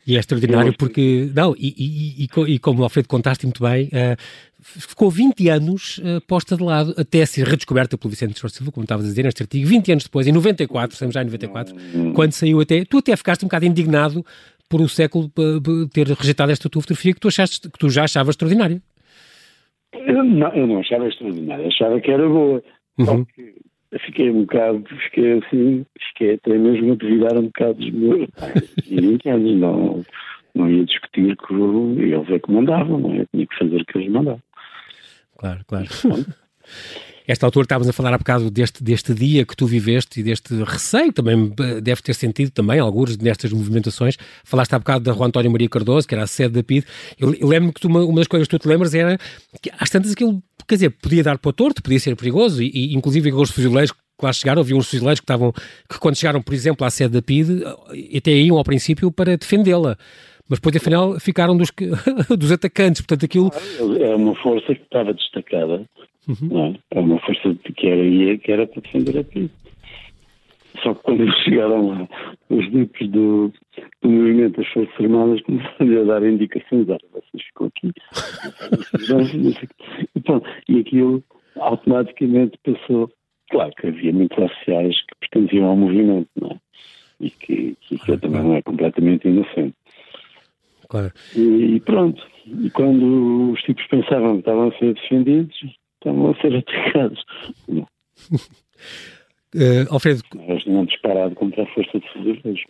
E 0.05 0.17
é 0.17 0.19
extraordinário 0.19 0.77
porque, 0.77 1.31
não, 1.33 1.55
e, 1.57 1.73
e, 1.79 2.25
e, 2.25 2.55
e 2.55 2.59
como 2.59 2.81
o 2.81 2.83
Alfredo 2.83 3.07
contaste 3.07 3.47
muito 3.47 3.63
bem, 3.63 3.87
uh, 3.87 4.17
ficou 4.61 5.09
20 5.09 5.49
anos 5.49 5.99
uh, 5.99 6.21
posta 6.27 6.57
de 6.57 6.65
lado 6.65 6.93
até 6.99 7.25
ser 7.25 7.47
redescoberta 7.47 7.97
pelo 7.97 8.11
Vicente 8.11 8.41
Jorge 8.41 8.57
Silva, 8.57 8.73
como 8.73 8.83
estavas 8.83 9.07
a 9.07 9.09
dizer 9.09 9.23
neste 9.23 9.45
artigo, 9.45 9.65
20 9.65 9.93
anos 9.93 10.03
depois, 10.03 10.27
em 10.27 10.33
94, 10.33 10.95
estamos 10.95 11.15
já 11.15 11.23
em 11.23 11.27
94, 11.27 11.77
hum. 11.95 12.13
quando 12.15 12.33
saiu 12.33 12.61
até, 12.61 12.85
tu 12.85 12.99
até 12.99 13.17
ficaste 13.17 13.45
um 13.45 13.47
bocado 13.47 13.65
indignado 13.65 14.27
por 14.69 14.81
o 14.81 14.89
século 14.89 15.31
ter 15.93 16.09
rejeitado 16.09 16.51
esta 16.51 16.69
tua 16.69 16.83
fotografia 16.83 17.15
que 17.15 17.21
tu, 17.21 17.29
achaste, 17.29 17.71
que 17.71 17.79
tu 17.79 17.89
já 17.89 18.03
achavas 18.03 18.33
extraordinária. 18.33 18.83
Eu 19.93 20.25
não, 20.25 20.53
eu 20.53 20.67
não 20.67 20.81
achava 20.81 21.07
extraordinária, 21.07 21.69
achava 21.69 22.01
que 22.01 22.11
era 22.11 22.29
boa. 22.29 22.61
Uhum. 22.99 23.25
que 23.25 23.55
fiquei 24.01 24.31
um 24.31 24.43
bocado, 24.43 24.85
fiquei 25.05 25.39
assim, 25.39 25.87
fiquei 26.09 26.35
até 26.35 26.57
mesmo 26.57 26.93
a 26.93 26.97
duvidar 26.97 27.37
um 27.37 27.47
bocado 27.47 27.75
dos 27.75 27.91
meus 27.91 28.31
pais. 28.31 28.75
não, 29.57 30.05
não 30.55 30.71
ia 30.71 30.85
discutir 30.85 31.37
que 31.37 31.55
eles 31.55 32.35
é 32.35 32.39
que 32.39 32.53
mandavam, 32.53 32.99
não 32.99 33.15
é? 33.15 33.21
Eu 33.21 33.27
tinha 33.33 33.47
que 33.47 33.59
fazer 33.59 33.81
o 33.81 33.85
que 33.85 33.99
eles 33.99 34.11
mandavam. 34.11 34.43
Claro, 35.39 35.61
claro. 35.67 35.87
Esta 37.27 37.47
altura 37.47 37.65
estávamos 37.65 37.89
a 37.89 37.93
falar 37.93 38.15
há 38.15 38.19
bocado 38.19 38.51
deste, 38.51 38.83
deste 38.83 39.15
dia 39.15 39.45
que 39.45 39.57
tu 39.57 39.67
viveste 39.67 40.21
e 40.21 40.23
deste 40.23 40.55
receio, 40.65 41.13
também 41.13 41.53
deve 41.83 42.03
ter 42.03 42.15
sentido 42.15 42.51
também, 42.51 42.81
alguns 42.81 43.17
nestas 43.17 43.53
movimentações. 43.53 44.17
Falaste 44.45 44.75
há 44.75 44.79
bocado 44.79 45.05
da 45.05 45.13
Rua 45.13 45.27
António 45.27 45.51
Maria 45.51 45.69
Cardoso, 45.69 46.07
que 46.07 46.15
era 46.15 46.25
a 46.25 46.27
sede 46.27 46.55
da 46.55 46.63
PID. 46.63 46.85
Eu, 47.19 47.35
eu 47.35 47.49
lembro 47.49 47.73
que 47.73 47.81
tu, 47.81 47.89
uma, 47.89 48.05
uma, 48.05 48.17
das 48.17 48.27
coisas 48.27 48.49
que 48.49 48.57
tu 48.57 48.61
te 48.61 48.69
lembras 48.69 48.95
era 48.95 49.19
que 49.61 49.71
às 49.79 49.89
tantas 49.89 50.13
aquilo, 50.13 50.43
quer 50.67 50.75
dizer, 50.75 50.91
podia 50.91 51.23
dar 51.23 51.39
para 51.39 51.49
o 51.49 51.53
torto, 51.53 51.83
podia 51.83 52.01
ser 52.01 52.17
perigoso, 52.17 52.63
e, 52.63 52.71
e 52.75 52.95
inclusive 52.95 53.31
aqueles 53.31 53.51
fuzileiros 53.51 53.93
que 53.93 53.99
lá 54.27 54.33
chegaram, 54.33 54.61
havia 54.61 54.77
uns 54.77 54.89
fuzileiros 54.89 55.21
que 55.21 55.25
estavam, 55.25 55.53
que 55.89 55.99
quando 55.99 56.17
chegaram, 56.17 56.43
por 56.43 56.55
exemplo, 56.55 56.87
à 56.87 56.91
sede 56.91 57.15
da 57.15 57.23
PID, 57.23 57.63
eh, 57.65 58.19
até 58.19 58.31
iam 58.33 58.57
ao 58.57 58.65
princípio 58.65 59.11
para 59.11 59.37
defendê-la 59.37 59.97
mas 60.49 60.59
depois 60.59 60.77
afinal 60.77 61.19
ficaram 61.21 61.57
dos, 61.57 61.71
dos 62.39 62.53
atacantes, 62.53 63.03
portanto 63.03 63.25
aquilo... 63.25 63.51
É 64.01 64.15
uma 64.15 64.35
força 64.37 64.75
que 64.75 64.83
estava 64.83 65.13
destacada 65.13 65.85
Uhum. 66.29 66.67
É? 66.67 66.99
é 66.99 67.01
uma 67.01 67.19
força 67.21 67.55
que 67.77 67.89
era 67.89 68.01
aí 68.01 68.39
que 68.39 68.53
era 68.53 68.67
para 68.67 68.81
defender 68.81 69.19
a. 69.19 69.25
Só 70.83 70.95
que 70.95 71.03
quando 71.03 71.23
eles 71.23 71.37
chegaram 71.43 71.89
lá, 71.89 72.09
os 72.49 72.69
grupos 72.69 73.09
do, 73.09 73.53
do 74.03 74.09
movimento 74.09 74.59
das 74.59 74.69
Forças 74.69 74.95
Armadas 75.01 75.43
começaram 75.43 76.01
a 76.01 76.05
dar 76.05 76.23
indicações, 76.27 76.89
olha, 76.89 77.01
vocês 77.13 77.43
ficam 77.45 77.67
aqui, 77.67 77.91
e, 80.15 80.21
pronto, 80.21 80.49
e 80.69 80.81
aquilo 80.81 81.23
automaticamente 81.57 82.57
passou. 82.65 83.11
Claro 83.51 83.73
que 83.77 83.89
havia 83.89 84.13
muitos 84.13 84.39
oficiais 84.39 84.97
que 85.03 85.29
pertenciam 85.29 85.67
ao 85.67 85.77
movimento, 85.77 86.29
não 86.41 86.53
é? 86.53 86.57
E 87.21 87.31
que, 87.31 87.77
que 87.83 87.97
aquilo 87.97 88.19
também 88.19 88.43
não 88.43 88.55
é 88.55 88.63
completamente 88.63 89.29
inocente. 89.29 89.75
Claro. 90.93 91.11
E, 91.35 91.77
e, 91.77 91.81
pronto, 91.81 92.23
e 92.47 92.69
quando 92.69 93.53
os 93.53 93.63
tipos 93.63 93.87
pensavam 93.87 94.35
que 94.35 94.41
estavam 94.41 94.69
a 94.69 94.79
ser 94.79 94.93
defendidos, 94.93 95.57
estavam 95.95 96.31
a 96.31 96.35
ser 96.35 96.55
atacados. 96.55 97.25
Uh, 97.67 97.87
Alfredo. 99.91 100.21
Mas 100.47 100.67
não 100.67 100.85
disparado 100.85 101.35
contra 101.35 101.63
a 101.63 101.67
força 101.69 101.99
de 101.99 102.07
fuzileiros. 102.13 102.61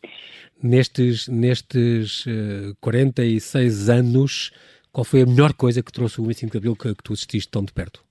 Nestes, 0.62 1.26
nestes 1.26 2.24
uh, 2.26 2.76
46 2.80 3.90
anos, 3.90 4.52
qual 4.92 5.02
foi 5.02 5.22
a 5.22 5.26
melhor 5.26 5.52
coisa 5.52 5.82
que 5.82 5.90
trouxe 5.90 6.20
o 6.20 6.24
25 6.24 6.52
de 6.52 6.58
Abril 6.58 6.76
que, 6.76 6.94
que 6.94 7.02
tu 7.02 7.14
assististe 7.14 7.50
tão 7.50 7.64
de 7.64 7.72
perto? 7.72 8.04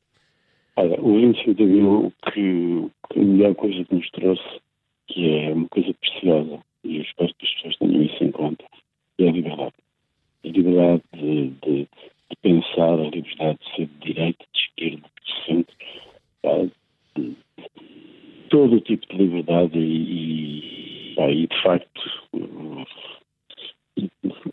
Olha, 0.76 1.00
o 1.00 1.21
25 1.21 1.54
de 1.54 1.63
Abril, 1.63 2.13
que, 2.34 2.91
que 3.13 3.17
a 3.17 3.24
melhor 3.24 3.56
coisa 3.56 3.82
que 3.86 3.95
nos 3.95 4.12
trouxe, 4.12 4.60
que 5.08 5.38
é 5.38 5.54
uma 5.54 5.69
coisa 5.69 5.93
preciosa, 5.93 6.60
e 6.84 6.97
eu 6.97 7.02
espero 7.04 7.34
que 7.36 7.45
as 7.45 7.54
pessoas 7.54 7.78
tenham 7.78 8.04
isso 8.04 8.21
em 8.26 8.32
conta, 8.32 8.65
é 9.17 9.30
a 9.30 9.32
liberdade. 9.32 9.74
A 10.43 10.47
liberdade 10.47 11.04
de, 11.13 11.50
de, 11.63 11.88
de 12.30 12.36
pensar, 12.41 13.00
a 13.00 13.10
liberdade 13.10 13.60
de 13.60 13.76
ser 13.76 13.86
de 13.86 14.13
direita, 14.13 14.45
de 14.54 14.60
esquerda, 14.60 15.08
de 15.24 15.45
centro, 15.45 15.76
tá? 16.41 16.67
todo 18.50 18.76
o 18.76 18.82
tipo 18.82 19.06
de 19.08 19.17
liberdade 19.17 19.78
e, 19.78 21.15
e, 21.15 21.43
e 21.43 21.47
de 21.47 21.62
facto 21.62 22.02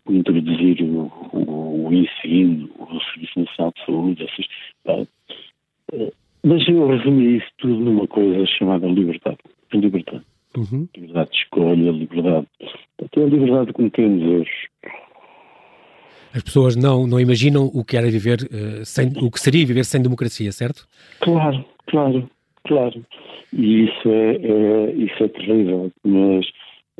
introduzir 0.07 0.83
o, 0.83 1.11
o, 1.33 1.87
o, 1.87 1.93
ensino, 1.93 2.69
o 2.77 2.99
Serviço 3.11 3.39
Nacional 3.39 3.73
de 3.75 3.85
Saúde, 3.85 4.23
essas, 4.23 4.47
tá? 4.83 6.07
mas 6.43 6.67
eu 6.67 6.87
resumi 6.87 7.37
isso 7.37 7.47
tudo 7.57 7.79
numa 7.79 8.07
coisa 8.07 8.45
chamada 8.45 8.87
liberdade. 8.87 9.39
Liberdade. 9.73 10.23
Uhum. 10.55 10.87
Liberdade 10.95 11.31
de 11.31 11.37
escolha, 11.37 11.91
liberdade. 11.91 12.47
Até 13.03 13.23
a 13.23 13.25
liberdade 13.25 13.73
que 13.73 13.89
temos 13.89 14.23
hoje 14.23 14.69
as 16.33 16.38
pessoas 16.49 16.75
não, 16.75 17.07
não 17.07 17.19
imaginam 17.19 17.69
o 17.73 17.83
que 17.83 17.95
era 17.95 18.09
viver 18.09 18.39
uh, 18.41 18.83
sem, 18.83 19.07
o 19.21 19.31
que 19.31 19.39
seria 19.39 19.65
viver 19.65 19.85
sem 19.85 20.01
democracia, 20.01 20.51
certo? 20.51 20.87
Claro, 21.21 21.63
claro, 21.87 22.29
claro. 22.65 23.05
E 23.53 23.85
isso 23.85 24.09
é, 24.09 24.35
é 24.35 24.91
isso 24.91 25.23
é 25.23 25.27
terrível, 25.27 25.91
mas 26.03 26.45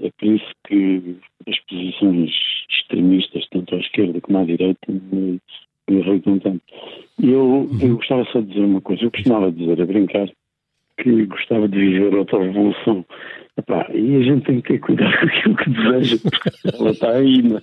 é 0.01 0.09
por 0.17 0.27
isso 0.27 0.51
que 0.67 1.17
as 1.47 1.59
posições 1.61 2.31
extremistas, 2.69 3.47
tanto 3.51 3.75
à 3.75 3.79
esquerda 3.79 4.21
como 4.21 4.37
à 4.37 4.45
direita, 4.45 4.79
me, 4.87 5.39
me 5.89 5.99
irritam 5.99 6.39
tanto. 6.39 6.61
Eu, 7.21 7.41
uhum. 7.41 7.79
eu 7.81 7.95
gostava 7.97 8.25
só 8.31 8.39
de 8.39 8.47
dizer 8.47 8.65
uma 8.65 8.81
coisa, 8.81 9.03
eu 9.03 9.11
costumava 9.11 9.51
dizer, 9.51 9.81
a 9.81 9.85
brincar, 9.85 10.29
que 11.01 11.25
gostava 11.25 11.67
de 11.67 11.77
viver 11.77 12.15
outra 12.15 12.39
revolução. 12.39 13.05
Epá, 13.57 13.87
e 13.93 14.15
a 14.15 14.21
gente 14.21 14.45
tem 14.45 14.61
que 14.61 14.73
ter 14.73 14.79
cuidado 14.79 15.11
com 15.19 15.25
aquilo 15.25 15.55
que 15.57 15.69
deseja, 15.69 16.17
porque 16.23 16.49
ela 16.77 16.91
está 16.91 17.11
aí, 17.11 17.41
não 17.41 17.57
é? 17.57 17.61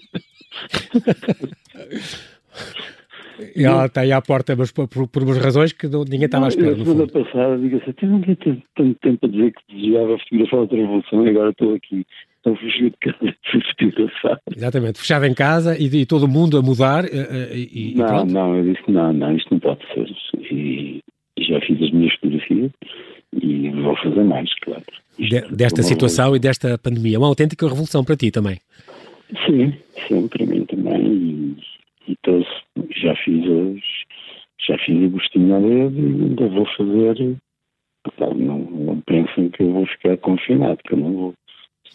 E 3.55 3.65
ela 3.65 3.87
está 3.87 4.01
aí 4.01 4.13
à 4.13 4.21
porta, 4.21 4.57
mas 4.57 4.71
por, 4.73 4.89
por, 4.89 5.09
por 5.09 5.23
umas 5.23 5.39
razões 5.39 5.73
que 5.73 5.87
não, 5.87 6.05
ninguém 6.05 6.25
estava 6.25 6.47
à 6.47 6.49
espera. 6.49 6.77
Na 6.77 6.85
semana 6.85 7.07
passada, 7.07 7.59
digo 7.59 7.77
assim, 7.77 7.93
eu 8.03 8.09
não 8.09 8.21
tinha 8.23 8.37
tanto 8.75 8.95
tempo 9.01 9.27
a 9.27 9.29
dizer 9.29 9.53
que 9.53 9.75
desejava 9.75 10.19
fotografar 10.19 10.61
outra 10.61 10.77
revolução 10.79 11.27
e 11.27 11.31
agora 11.31 11.51
estou 11.51 11.75
aqui. 11.75 12.07
Estou 12.37 12.57
fugido 12.57 12.91
de 12.91 13.13
casa 13.13 13.37
fotografar. 13.79 14.41
Exatamente, 14.55 14.99
fechado 14.99 15.27
em 15.27 15.35
casa 15.35 15.77
e, 15.79 15.87
e, 15.87 16.07
todo 16.07 16.29
mundo 16.29 16.59
a 16.59 16.63
mudar. 16.63 17.05
E, 17.05 17.93
e 17.93 17.95
não, 17.95 18.25
não, 18.25 18.57
eu 18.57 18.73
disse 18.73 18.91
não, 18.91 19.13
não, 19.13 19.37
isto 19.37 19.53
não 19.53 19.61
pode 19.61 19.81
ser. 19.93 20.09
E 20.51 21.03
já 21.39 21.61
fiz 21.61 21.83
as 21.83 21.91
minhas 21.91 22.15
fotografias 22.15 22.73
E 23.43 23.71
vou 23.71 23.97
fazer 23.97 24.25
mais, 24.25 24.53
claro. 24.61 24.85
De, 25.19 25.41
desta 25.55 25.83
situação 25.83 26.37
e 26.37 26.39
desta 26.39 26.79
pandemia. 26.79 27.19
Uma 27.19 27.29
autêntica 27.29 27.67
revolução 27.67 28.05
para 28.05 28.17
ti 28.17 28.31
também. 28.31 28.59
Sim, 29.47 29.75
sim, 30.07 30.29
para 30.29 30.47
mim 30.47 30.65
também. 30.65 31.57
E, 32.07 32.13
e 32.13 32.17
todos, 32.23 32.47
já 33.03 33.15
fiz 33.17 33.45
os, 33.45 33.83
já 34.67 34.79
fiz 34.79 35.05
o 35.05 35.11
gostinho 35.11 35.57
a 35.57 35.61
dedo 35.61 35.99
e 35.99 36.23
ainda 36.25 36.49
vou 36.49 36.67
fazer. 36.77 37.37
Não, 38.21 38.59
não 38.59 39.01
pensem 39.01 39.51
que 39.51 39.63
eu 39.63 39.73
vou 39.73 39.87
ficar 39.87 40.17
confinado, 40.19 40.79
que 40.87 40.95
eu 40.95 40.99
não 40.99 41.13
vou. 41.13 41.35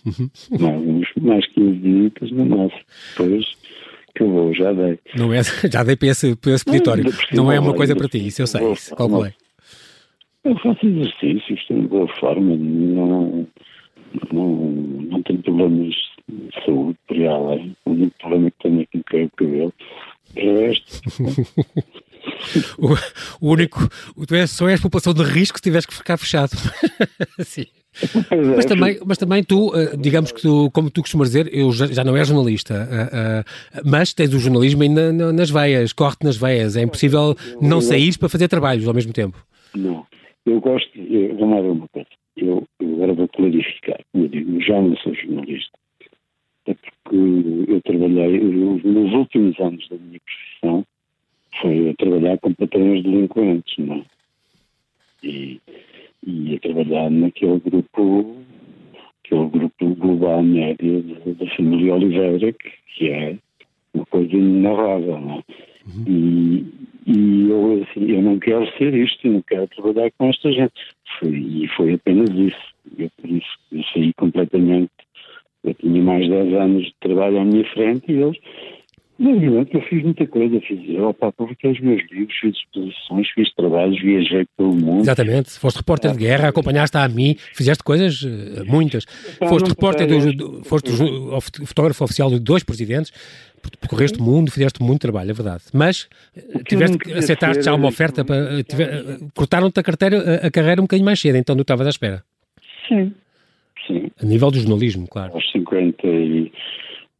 Uhum. 0.06 0.30
Mais, 0.60 1.08
mais 1.22 1.48
15 1.54 1.78
dias 1.78 2.32
no 2.32 2.46
nosso. 2.46 2.76
Depois 3.12 3.46
que 4.16 4.24
eu 4.24 4.30
vou, 4.30 4.54
já 4.54 4.74
dei. 4.74 5.00
Não 5.16 5.34
é, 5.34 5.42
já 5.72 5.84
dei 5.84 5.96
para 5.96 6.10
esse, 6.10 6.36
para 6.36 6.52
esse 6.52 6.66
peditório. 6.66 7.04
Não, 7.32 7.46
não 7.46 7.52
é 7.52 7.60
uma 7.60 7.74
coisa 7.74 7.96
para 7.96 8.08
ti, 8.08 8.28
isso 8.28 8.42
eu 8.42 8.48
sei, 8.48 8.72
isso 8.72 8.96
calculei. 8.96 9.34
Eu 10.44 10.58
faço 10.58 10.86
exercícios, 10.86 11.66
tenho 11.68 11.88
boa 11.88 12.08
forma, 12.20 12.56
não, 12.56 13.48
não, 14.34 14.72
não 15.10 15.24
tenho 15.24 15.42
problemas 15.44 15.94
de 16.28 16.66
saúde 16.66 16.98
por 17.08 17.18
aí 17.18 17.28
além. 17.28 17.78
O 17.86 17.92
único 17.92 18.18
problema 18.20 18.52
que 18.52 18.58
tenho 18.64 18.82
é 18.82 18.86
que 18.86 18.98
me 18.98 19.04
cai 19.04 19.24
o 19.26 19.32
cabelo. 19.38 19.74
O 20.36 20.60
resto. 20.60 21.02
o, 22.80 23.46
o, 23.46 23.52
único. 23.52 23.88
Tu 24.28 24.36
és, 24.36 24.50
só 24.50 24.68
és 24.68 24.82
população 24.82 25.14
de 25.14 25.24
risco 25.24 25.58
se 25.58 25.64
tiveres 25.64 25.86
que 25.86 25.94
ficar 25.94 26.18
fechado. 26.18 26.52
Sim. 27.42 27.66
É, 28.32 28.56
mas, 28.56 28.66
também, 28.66 29.00
mas 29.06 29.18
também 29.18 29.44
tu, 29.44 29.76
eh, 29.76 29.98
digamos 29.98 30.32
que 30.32 30.42
tu, 30.42 30.72
como 30.72 30.90
tu 30.90 31.02
costumas 31.02 31.28
dizer, 31.28 31.54
eu 31.54 31.74
já, 31.74 31.88
já 31.88 32.06
não 32.06 32.16
és 32.16 32.26
jornalista, 32.26 32.88
uh, 32.90 33.80
uh, 33.80 33.82
mas 33.84 34.14
tens 34.14 34.34
o 34.34 34.40
jornalismo 34.40 34.82
ainda 34.82 35.12
nas 35.12 35.50
veias, 35.50 35.92
corre-te 35.92 36.24
nas 36.24 36.38
veias, 36.38 36.78
é 36.78 36.84
impossível 36.84 37.36
não 37.62 37.82
sair 37.82 38.18
para 38.18 38.30
fazer 38.30 38.48
trabalhos 38.48 38.88
ao 38.88 38.94
mesmo 38.94 39.12
tempo. 39.12 39.46
Não, 39.76 40.06
eu 40.46 40.60
gosto, 40.60 40.98
eu, 41.00 41.40
lá 41.48 41.62
ver 41.62 41.70
uma 41.70 41.88
coisa, 41.90 42.10
eu, 42.38 42.68
eu 42.80 42.94
agora 42.96 43.14
vou 43.14 43.28
clarificar, 43.28 44.00
eu 44.14 44.28
digo, 44.28 44.62
já 44.62 44.82
não 44.82 44.96
sou 44.98 45.14
jornalista, 45.14 45.78
é 46.68 46.74
porque 46.74 47.16
eu 47.72 47.82
trabalhei, 47.82 48.38
eu, 48.38 48.80
nos 48.84 49.14
últimos 49.14 49.60
anos 49.60 49.88
da 49.90 49.98
minha 49.98 50.20
profissão, 50.20 50.86
foi 51.62 51.90
a 51.90 51.94
trabalhar 51.96 52.38
com 52.40 52.54
patrões 52.54 53.04
delinquentes, 53.04 53.78
não 53.78 53.96
é? 53.96 54.06
E 55.24 55.62
e 56.26 56.56
a 56.56 56.60
trabalhar 56.60 57.10
naquele 57.10 57.60
grupo, 57.60 58.38
aquele 59.24 59.50
grupo 59.50 59.96
global 59.96 60.44
médio 60.44 61.02
da 61.26 61.56
família 61.56 61.96
Oliveira, 61.96 62.54
que, 62.54 62.72
que 62.96 63.10
é 63.10 63.38
uma 63.94 64.06
coisa 64.06 64.36
inenarrável, 64.36 65.20
não 65.20 65.34
é? 65.40 65.44
Uhum. 65.88 66.06
E, 66.08 66.66
e 67.08 67.18
não 68.32 68.40
quero 68.40 68.66
ser 68.78 68.94
isto, 68.94 69.28
não 69.28 69.42
quero 69.42 69.68
trabalhar 69.68 70.12
com 70.18 70.30
esta 70.30 70.52
gente. 70.52 70.74
Foi, 71.20 71.30
e 71.30 71.68
foi 71.76 71.94
apenas 71.94 72.30
isso. 72.30 72.72
Eu, 72.98 73.10
por 73.18 73.30
isso, 73.30 73.50
eu 73.72 73.84
saí 73.94 74.14
completamente. 74.14 74.92
Eu 75.64 75.74
tinha 75.76 76.02
mais 76.02 76.24
de 76.24 76.30
10 76.30 76.54
anos 76.54 76.86
de 76.86 76.96
trabalho 77.00 77.40
à 77.40 77.46
minha 77.46 77.66
frente 77.66 78.12
e 78.12 78.16
eles 78.16 78.38
não, 79.22 79.40
eu 79.72 79.82
fiz 79.88 80.04
muita 80.04 80.26
coisa, 80.26 80.60
fiz, 80.62 80.80
opa, 81.00 81.32
publiquei 81.32 81.72
os 81.72 81.80
meus 81.80 82.02
livros, 82.10 82.36
fiz 82.42 82.56
exposições, 82.56 83.30
fiz 83.36 83.54
trabalhos, 83.54 84.02
viajei 84.02 84.48
pelo 84.58 84.74
mundo. 84.74 85.02
Exatamente, 85.02 85.52
foste 85.52 85.78
repórter 85.78 86.12
de 86.14 86.18
guerra, 86.18 86.48
acompanhaste 86.48 86.98
a 86.98 87.08
mim, 87.08 87.36
fizeste 87.54 87.84
coisas, 87.84 88.26
eh, 88.26 88.64
muitas. 88.64 89.06
foste 89.48 89.70
repórter, 89.70 90.08
do, 90.36 90.64
foste 90.64 90.90
fotógrafo 91.68 92.04
oficial 92.04 92.32
de 92.32 92.40
dois 92.40 92.64
presidentes, 92.64 93.12
percorreste 93.80 94.20
o 94.20 94.24
mundo, 94.24 94.52
fizeste 94.52 94.82
muito 94.82 95.02
trabalho, 95.02 95.32
é 95.32 95.34
verdade. 95.34 95.64
Mas 95.74 96.08
eh, 96.36 96.64
tiveste 96.68 96.98
que 96.98 97.14
aceitaste 97.14 97.64
já 97.64 97.74
uma 97.74 97.88
oferta 97.88 98.24
para. 98.24 98.60
Eh, 98.60 99.18
cortaram-te 99.36 99.80
a, 99.80 99.84
carteira, 99.84 100.48
a 100.48 100.52
carreira 100.52 100.82
um 100.82 100.86
bocadinho 100.86 101.06
mais 101.06 101.20
cedo, 101.20 101.38
então 101.38 101.56
não 101.56 101.62
estavas 101.62 101.88
à 101.88 101.90
espera. 101.90 102.24
Sim, 102.88 103.14
sim. 103.88 104.12
A 104.22 104.26
nível 104.26 104.52
do 104.52 104.60
jornalismo, 104.60 105.08
claro. 105.08 105.34
Aos 105.34 105.52
50 105.52 106.08
e 106.08 106.52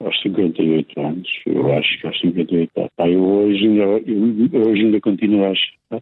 aos 0.04 0.22
58 0.22 1.00
anos. 1.00 1.30
Eu 1.46 1.74
acho 1.74 2.00
que 2.00 2.08
aos 2.08 2.20
58 2.20 2.72
anos. 2.78 2.92
Pá, 2.96 3.10
eu 3.10 3.24
hoje 3.24 3.66
ainda, 3.66 3.84
eu, 3.84 4.68
hoje 4.68 4.82
ainda 4.84 5.00
continuo 5.02 5.46
a 5.46 5.50
achar 5.50 6.02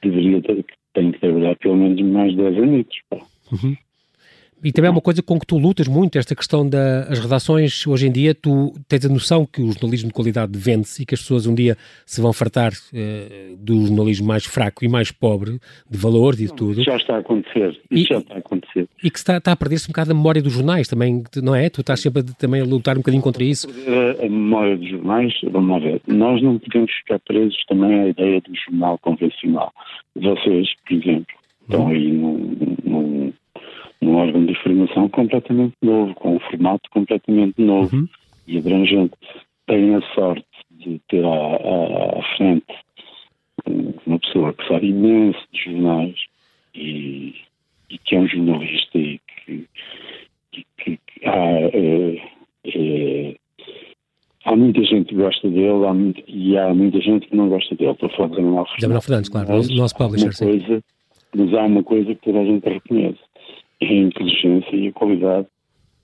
que 0.00 0.08
deveria 0.08 0.42
ter, 0.42 0.62
que 0.62 0.74
tenho 0.94 1.12
que 1.12 1.20
trabalhar 1.20 1.56
pelo 1.56 1.76
menos 1.76 2.00
mais 2.02 2.36
10 2.36 2.58
anos. 2.58 2.86
Uhum. 3.52 3.76
E 4.64 4.70
também 4.70 4.88
é 4.88 4.92
uma 4.92 5.00
coisa 5.00 5.22
com 5.22 5.38
que 5.40 5.46
tu 5.46 5.58
lutas 5.58 5.88
muito, 5.88 6.16
esta 6.16 6.36
questão 6.36 6.68
das 6.68 7.18
redações. 7.18 7.84
Hoje 7.84 8.06
em 8.06 8.12
dia, 8.12 8.32
tu 8.32 8.72
tens 8.88 9.04
a 9.04 9.08
noção 9.08 9.44
que 9.44 9.60
o 9.60 9.72
jornalismo 9.72 10.08
de 10.08 10.14
qualidade 10.14 10.56
vende-se 10.56 11.02
e 11.02 11.06
que 11.06 11.14
as 11.14 11.20
pessoas 11.20 11.46
um 11.46 11.54
dia 11.54 11.76
se 12.06 12.20
vão 12.20 12.32
fartar 12.32 12.72
eh, 12.94 13.54
do 13.58 13.86
jornalismo 13.86 14.28
mais 14.28 14.44
fraco 14.44 14.84
e 14.84 14.88
mais 14.88 15.10
pobre, 15.10 15.58
de 15.90 15.98
valor 15.98 16.34
e 16.34 16.46
de 16.46 16.54
tudo. 16.54 16.82
Já 16.84 16.96
está 16.96 17.16
a 17.16 17.18
acontecer. 17.18 17.76
E, 17.90 18.04
já 18.04 18.18
está 18.18 18.34
a 18.34 18.38
acontecer. 18.38 18.88
E 19.02 19.10
que 19.10 19.18
está, 19.18 19.38
está 19.38 19.50
a 19.50 19.56
perder-se 19.56 19.88
um 19.88 19.92
bocado 19.92 20.12
a 20.12 20.14
memória 20.14 20.40
dos 20.40 20.52
jornais 20.52 20.86
também, 20.86 21.24
não 21.42 21.54
é? 21.54 21.68
Tu 21.68 21.80
estás 21.80 22.00
sempre 22.00 22.20
a, 22.20 22.24
também 22.38 22.60
a 22.60 22.64
lutar 22.64 22.94
um 22.94 23.00
bocadinho 23.00 23.22
contra 23.22 23.42
isso. 23.42 23.66
A, 23.68 24.24
a 24.24 24.28
memória 24.28 24.76
dos 24.76 24.88
jornais, 24.88 25.32
vamos 25.50 25.82
ver, 25.82 26.00
nós 26.06 26.40
não 26.40 26.58
podemos 26.58 26.92
ficar 26.92 27.18
presos 27.20 27.56
também 27.66 28.00
à 28.00 28.08
ideia 28.08 28.40
do 28.40 28.54
jornal 28.54 28.96
convencional. 28.98 29.72
Vocês, 30.14 30.68
por 30.86 30.94
exemplo, 30.94 31.26
estão 31.62 31.88
aí 31.88 32.12
num, 32.12 33.32
num 34.02 34.16
órgão 34.16 34.44
de 34.44 34.52
informação 34.52 35.08
completamente 35.08 35.74
novo, 35.80 36.14
com 36.14 36.36
um 36.36 36.40
formato 36.40 36.90
completamente 36.90 37.60
novo 37.62 37.96
uhum. 37.96 38.08
e 38.46 38.58
abrangente. 38.58 39.14
Tem 39.66 39.94
a 39.94 40.02
sorte 40.14 40.44
de 40.70 41.00
ter 41.08 41.24
à, 41.24 41.28
à, 41.28 42.18
à, 42.18 42.36
frente 42.36 42.66
uma 44.06 44.18
pessoa 44.18 44.52
que 44.52 44.66
sabe 44.66 44.88
imenso 44.88 45.38
de 45.52 45.64
jornais 45.64 46.16
e, 46.74 47.34
e 47.88 47.98
que 47.98 48.16
é 48.16 48.20
um 48.20 48.28
jornalista 48.28 48.98
e 48.98 49.20
que, 49.46 49.68
que, 50.50 50.66
que 50.78 50.98
há, 51.24 51.36
é, 51.72 52.22
é, 52.66 53.36
há 54.44 54.56
muita 54.56 54.82
gente 54.82 55.10
que 55.10 55.14
gosta 55.14 55.48
dele 55.48 55.86
há 55.86 55.94
muito, 55.94 56.22
e 56.26 56.58
há 56.58 56.74
muita 56.74 57.00
gente 57.00 57.28
que 57.28 57.36
não 57.36 57.48
gosta 57.48 57.74
dele. 57.76 57.92
Estou 57.92 58.08
a 58.08 58.16
falar 58.16 58.28
de 58.30 58.42
Manuel 58.42 58.66
Fernandes. 58.66 59.04
Fernandes, 59.04 59.28
claro, 59.30 59.48
o 59.48 59.76
nosso 59.76 59.96
publisher, 59.96 60.32
sim. 60.32 60.44
Coisa, 60.46 60.84
mas 61.36 61.54
há 61.54 61.62
uma 61.62 61.82
coisa 61.84 62.14
que 62.14 62.22
toda 62.22 62.40
a 62.40 62.44
gente 62.44 62.68
reconhece 62.68 63.20
a 63.90 63.94
inteligência 63.94 64.76
e 64.76 64.88
a 64.88 64.92
qualidade 64.92 65.46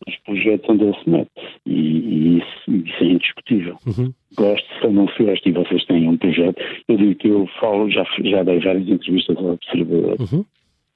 dos 0.06 0.16
projetos 0.18 0.70
onde 0.70 0.84
ele 0.84 0.96
se 1.02 1.10
mete. 1.10 1.30
E, 1.66 1.72
e 1.72 2.38
isso, 2.38 2.70
isso, 2.70 3.04
é 3.04 3.06
indiscutível. 3.06 3.76
Uhum. 3.86 4.12
Gosto, 4.36 4.66
se 4.80 4.88
não 4.88 5.08
se 5.08 5.22
gosto 5.22 5.48
e 5.48 5.52
vocês 5.52 5.84
têm 5.86 6.08
um 6.08 6.16
projeto, 6.16 6.62
eu 6.88 6.96
digo 6.96 7.14
que 7.16 7.28
eu 7.28 7.46
falo, 7.60 7.90
já, 7.90 8.04
já 8.24 8.42
dei 8.42 8.60
várias 8.60 8.88
entrevistas 8.88 9.36
ao 9.36 9.52
Observador 9.52 10.16
uhum. 10.20 10.44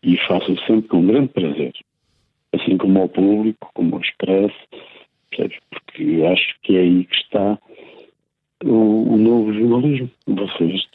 e 0.02 0.16
faço 0.28 0.56
sempre 0.66 0.88
com 0.88 1.06
grande 1.06 1.28
prazer. 1.28 1.72
Assim 2.52 2.76
como 2.76 3.00
ao 3.00 3.08
público, 3.08 3.70
como 3.74 3.96
ao 3.96 4.02
Expresso, 4.02 4.54
porque 5.30 6.02
eu 6.02 6.28
acho 6.28 6.54
que 6.62 6.76
é 6.76 6.80
aí 6.80 7.04
que 7.04 7.16
está 7.16 7.58
o, 8.64 9.14
o 9.14 9.16
novo 9.16 9.52
jornalismo. 9.52 10.10
Vocês 10.26 10.86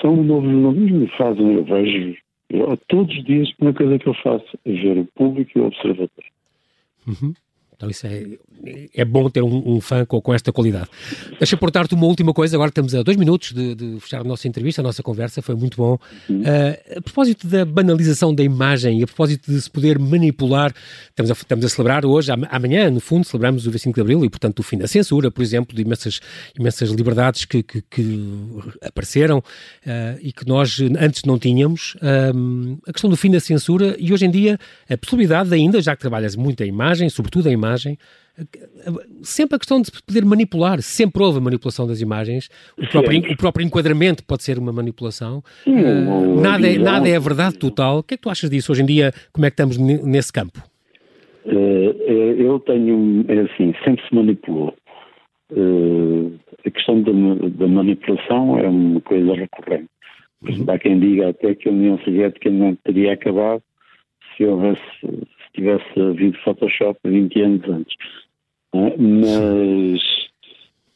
são 0.00 0.20
o 0.20 0.24
novo 0.24 0.48
jornalismo 0.48 1.04
e 1.04 1.08
fazem, 1.16 1.54
eu 1.54 1.64
vejo 1.64 2.16
eu, 2.50 2.76
todos 2.88 3.16
os 3.16 3.24
dias, 3.24 3.52
uma 3.60 3.72
coisa 3.72 3.98
que 3.98 4.08
eu 4.08 4.14
faço 4.14 4.58
é 4.64 4.72
ver 4.72 4.98
o 4.98 5.06
público 5.06 5.50
e 5.54 5.60
o 5.60 5.66
observador. 5.66 6.24
Uhum. 7.06 7.32
Então 7.80 7.88
isso 7.88 8.06
é, 8.06 8.26
é 8.94 9.04
bom 9.06 9.30
ter 9.30 9.42
um, 9.42 9.76
um 9.76 9.80
fã 9.80 10.04
com, 10.04 10.20
com, 10.20 10.34
esta 10.34 10.52
qualidade. 10.52 10.86
Deixa 11.38 11.56
portar-te 11.56 11.94
uma 11.94 12.04
última 12.04 12.34
coisa, 12.34 12.54
agora 12.54 12.68
estamos 12.68 12.94
a 12.94 13.02
dois 13.02 13.16
minutos 13.16 13.52
de, 13.52 13.74
de, 13.74 14.00
fechar 14.00 14.20
a 14.20 14.24
nossa 14.24 14.46
entrevista, 14.46 14.82
a 14.82 14.84
nossa 14.84 15.02
conversa, 15.02 15.40
foi 15.40 15.54
muito 15.54 15.78
bom. 15.78 15.94
Uh, 16.28 16.98
a 16.98 17.00
propósito 17.00 17.46
da 17.46 17.64
banalização 17.64 18.34
da 18.34 18.42
imagem 18.42 19.00
e 19.00 19.02
a 19.02 19.06
propósito 19.06 19.50
de 19.50 19.58
se 19.58 19.70
poder 19.70 19.98
manipular, 19.98 20.74
estamos 21.08 21.30
a, 21.30 21.32
estamos 21.32 21.64
a 21.64 21.68
celebrar 21.70 22.04
hoje, 22.04 22.30
amanhã, 22.50 22.90
no 22.90 23.00
fundo, 23.00 23.24
celebramos 23.24 23.66
o 23.66 23.70
25 23.70 23.94
de 23.94 24.00
Abril 24.02 24.24
e, 24.26 24.28
portanto, 24.28 24.58
o 24.58 24.62
fim 24.62 24.76
da 24.76 24.86
censura, 24.86 25.30
por 25.30 25.40
exemplo, 25.40 25.74
de 25.74 25.80
imensas, 25.80 26.20
imensas 26.58 26.90
liberdades 26.90 27.46
que, 27.46 27.62
que, 27.62 27.80
que 27.80 28.20
apareceram 28.82 29.38
uh, 29.38 30.18
e 30.20 30.34
que 30.34 30.46
nós 30.46 30.78
antes 31.00 31.24
não 31.24 31.38
tínhamos. 31.38 31.96
A 32.86 32.92
questão 32.92 33.08
do 33.08 33.16
fim 33.16 33.30
da 33.30 33.40
censura 33.40 33.96
e 33.98 34.12
hoje 34.12 34.26
em 34.26 34.30
dia 34.30 34.58
a 34.86 34.98
possibilidade 34.98 35.54
ainda, 35.54 35.80
já 35.80 35.96
que 35.96 36.00
trabalhas 36.02 36.36
muito 36.36 36.62
a 36.62 36.66
imagem, 36.66 37.08
sobretudo 37.08 37.48
a 37.48 37.52
imagem, 37.52 37.69
imagem, 37.70 37.98
sempre 39.22 39.56
a 39.56 39.58
questão 39.58 39.80
de 39.80 39.90
poder 40.06 40.24
manipular, 40.24 40.80
sempre 40.82 41.22
houve 41.22 41.38
a 41.38 41.40
manipulação 41.40 41.86
das 41.86 42.00
imagens, 42.00 42.48
o 42.78 42.86
próprio, 42.88 43.32
o 43.32 43.36
próprio 43.36 43.64
enquadramento 43.64 44.24
pode 44.24 44.42
ser 44.42 44.58
uma 44.58 44.72
manipulação, 44.72 45.42
uh, 45.66 46.40
nada, 46.40 46.68
é, 46.68 46.78
nada 46.78 47.08
é 47.08 47.16
a 47.16 47.20
verdade 47.20 47.58
total. 47.58 47.98
O 47.98 48.02
que 48.02 48.14
é 48.14 48.16
que 48.16 48.22
tu 48.22 48.30
achas 48.30 48.48
disso 48.50 48.72
hoje 48.72 48.82
em 48.82 48.86
dia? 48.86 49.12
Como 49.32 49.46
é 49.46 49.50
que 49.50 49.54
estamos 49.54 49.78
nesse 49.78 50.32
campo? 50.32 50.60
Uh, 51.44 51.92
eu 52.38 52.58
tenho, 52.60 53.24
é 53.28 53.40
assim, 53.40 53.74
sempre 53.84 54.06
se 54.06 54.14
manipulou. 54.14 54.74
Uh, 55.52 56.32
a 56.64 56.70
questão 56.70 57.02
da, 57.02 57.10
da, 57.48 57.66
manipulação 57.66 58.58
é 58.58 58.68
uma 58.68 59.00
coisa 59.00 59.34
recorrente. 59.34 59.88
Uhum. 60.42 60.64
Há 60.68 60.78
quem 60.78 60.98
diga 60.98 61.30
até 61.30 61.54
que 61.54 61.68
a 61.68 61.72
União 61.72 61.98
Soviética 61.98 62.50
não 62.50 62.74
teria 62.76 63.12
acabado 63.12 63.62
se 64.40 64.46
houvesse 64.46 65.28
tivesse 65.52 66.00
havido 66.00 66.38
Photoshop 66.38 66.98
20 67.04 67.42
anos 67.42 67.68
antes. 67.68 67.96
É? 68.72 68.96
Mas 68.96 70.02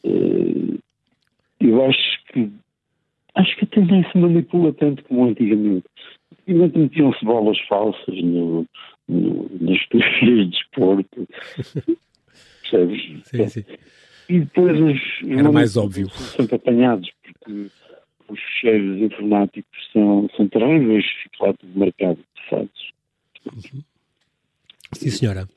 uh, 0.05 0.79
eu 1.61 1.85
acho 1.85 2.25
que 2.33 2.51
acho 3.35 3.57
que 3.57 3.65
até 3.65 3.81
nem 3.81 4.09
se 4.11 4.17
manipula 4.17 4.73
tanto 4.73 5.05
como 5.05 5.27
antigamente. 5.27 5.85
Simplesmente 6.47 6.79
metiam-se 6.79 7.25
bolas 7.25 7.59
falsas 7.69 8.23
no, 8.23 8.65
no, 9.09 9.51
nas 9.61 9.79
de 10.23 10.45
desporto. 10.47 11.29
Percebes? 12.63 13.03
Sim, 13.25 13.49
sim. 13.49 13.65
E 14.29 14.41
depois 14.41 14.81
os. 14.81 15.01
Era 15.29 15.53
mais 15.53 15.77
óbvio. 15.77 16.09
São 16.11 16.47
apanhados, 16.51 17.11
porque 17.23 17.71
os 18.29 18.41
fecheiros 18.41 19.03
informáticos 19.03 19.91
são, 19.93 20.31
são 20.35 20.49
terríveis, 20.49 21.05
fica 21.23 21.47
lá 21.47 21.53
tudo 21.55 21.79
marcado 21.79 22.19
de 22.19 22.49
fatos. 22.49 22.94
Uhum. 23.53 23.83
Sim, 24.93 25.11
senhora. 25.11 25.49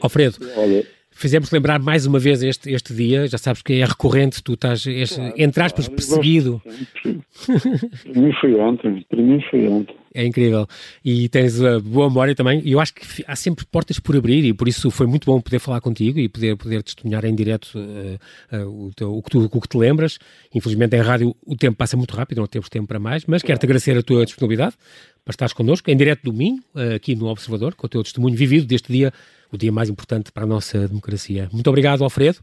Alfredo, 0.00 0.36
Olha, 0.56 0.86
fizemos 1.10 1.50
lembrar 1.50 1.80
mais 1.80 2.06
uma 2.06 2.18
vez 2.18 2.42
este, 2.42 2.70
este 2.70 2.94
dia, 2.94 3.26
já 3.26 3.38
sabes 3.38 3.62
que 3.62 3.74
é 3.74 3.84
recorrente, 3.84 4.42
tu 4.42 4.52
estás, 4.52 4.86
este, 4.86 5.16
claro, 5.16 5.34
entre 5.38 5.62
aspas, 5.62 5.88
claro, 5.88 5.96
perseguido. 5.96 6.62
para 7.02 8.20
mim 8.22 8.32
foi 8.40 8.54
ontem, 8.54 9.06
para 9.08 9.22
mim 9.22 9.40
foi 9.50 9.66
ontem. 9.68 9.96
É 10.16 10.24
incrível. 10.24 10.66
E 11.04 11.28
tens 11.28 11.60
a 11.60 11.78
boa 11.78 12.08
memória 12.08 12.34
também. 12.34 12.62
E 12.64 12.72
eu 12.72 12.80
acho 12.80 12.94
que 12.94 13.22
há 13.26 13.36
sempre 13.36 13.66
portas 13.66 14.00
por 14.00 14.16
abrir 14.16 14.46
e 14.46 14.54
por 14.54 14.66
isso 14.66 14.90
foi 14.90 15.06
muito 15.06 15.26
bom 15.26 15.38
poder 15.42 15.58
falar 15.58 15.82
contigo 15.82 16.18
e 16.18 16.26
poder, 16.26 16.56
poder 16.56 16.82
testemunhar 16.82 17.22
em 17.26 17.34
direto 17.34 17.66
uh, 17.76 18.56
uh, 18.56 18.86
o, 18.86 18.90
teu, 18.94 19.14
o, 19.14 19.22
que 19.22 19.30
tu, 19.30 19.44
o 19.52 19.60
que 19.60 19.68
te 19.68 19.76
lembras. 19.76 20.18
Infelizmente 20.54 20.96
em 20.96 21.00
rádio 21.00 21.36
o 21.44 21.54
tempo 21.54 21.76
passa 21.76 21.98
muito 21.98 22.16
rápido, 22.16 22.38
não 22.38 22.46
temos 22.46 22.70
tempo 22.70 22.86
para 22.86 22.98
mais, 22.98 23.26
mas 23.26 23.42
quero-te 23.42 23.66
agradecer 23.66 23.94
a 23.98 24.02
tua 24.02 24.24
disponibilidade 24.24 24.74
para 25.22 25.32
estares 25.32 25.52
connosco 25.52 25.90
em 25.90 25.96
direto 25.96 26.22
domingo, 26.22 26.62
uh, 26.74 26.94
aqui 26.94 27.14
no 27.14 27.26
Observador, 27.26 27.74
com 27.74 27.86
o 27.86 27.90
teu 27.90 28.02
testemunho 28.02 28.34
vivido 28.34 28.66
deste 28.66 28.90
dia, 28.90 29.12
o 29.52 29.58
dia 29.58 29.70
mais 29.70 29.90
importante 29.90 30.32
para 30.32 30.44
a 30.44 30.46
nossa 30.46 30.88
democracia. 30.88 31.50
Muito 31.52 31.68
obrigado, 31.68 32.02
Alfredo. 32.02 32.38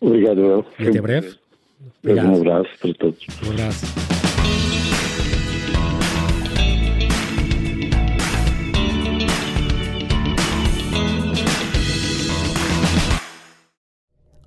Obrigado, 0.00 0.40
eu. 0.40 0.64
E 0.78 0.86
até 0.86 1.00
breve. 1.00 1.34
Obrigado. 2.00 2.28
Um 2.28 2.36
abraço 2.36 2.70
para 2.80 2.94
todos. 2.94 3.26
Um 3.44 3.50
abraço. 3.50 4.17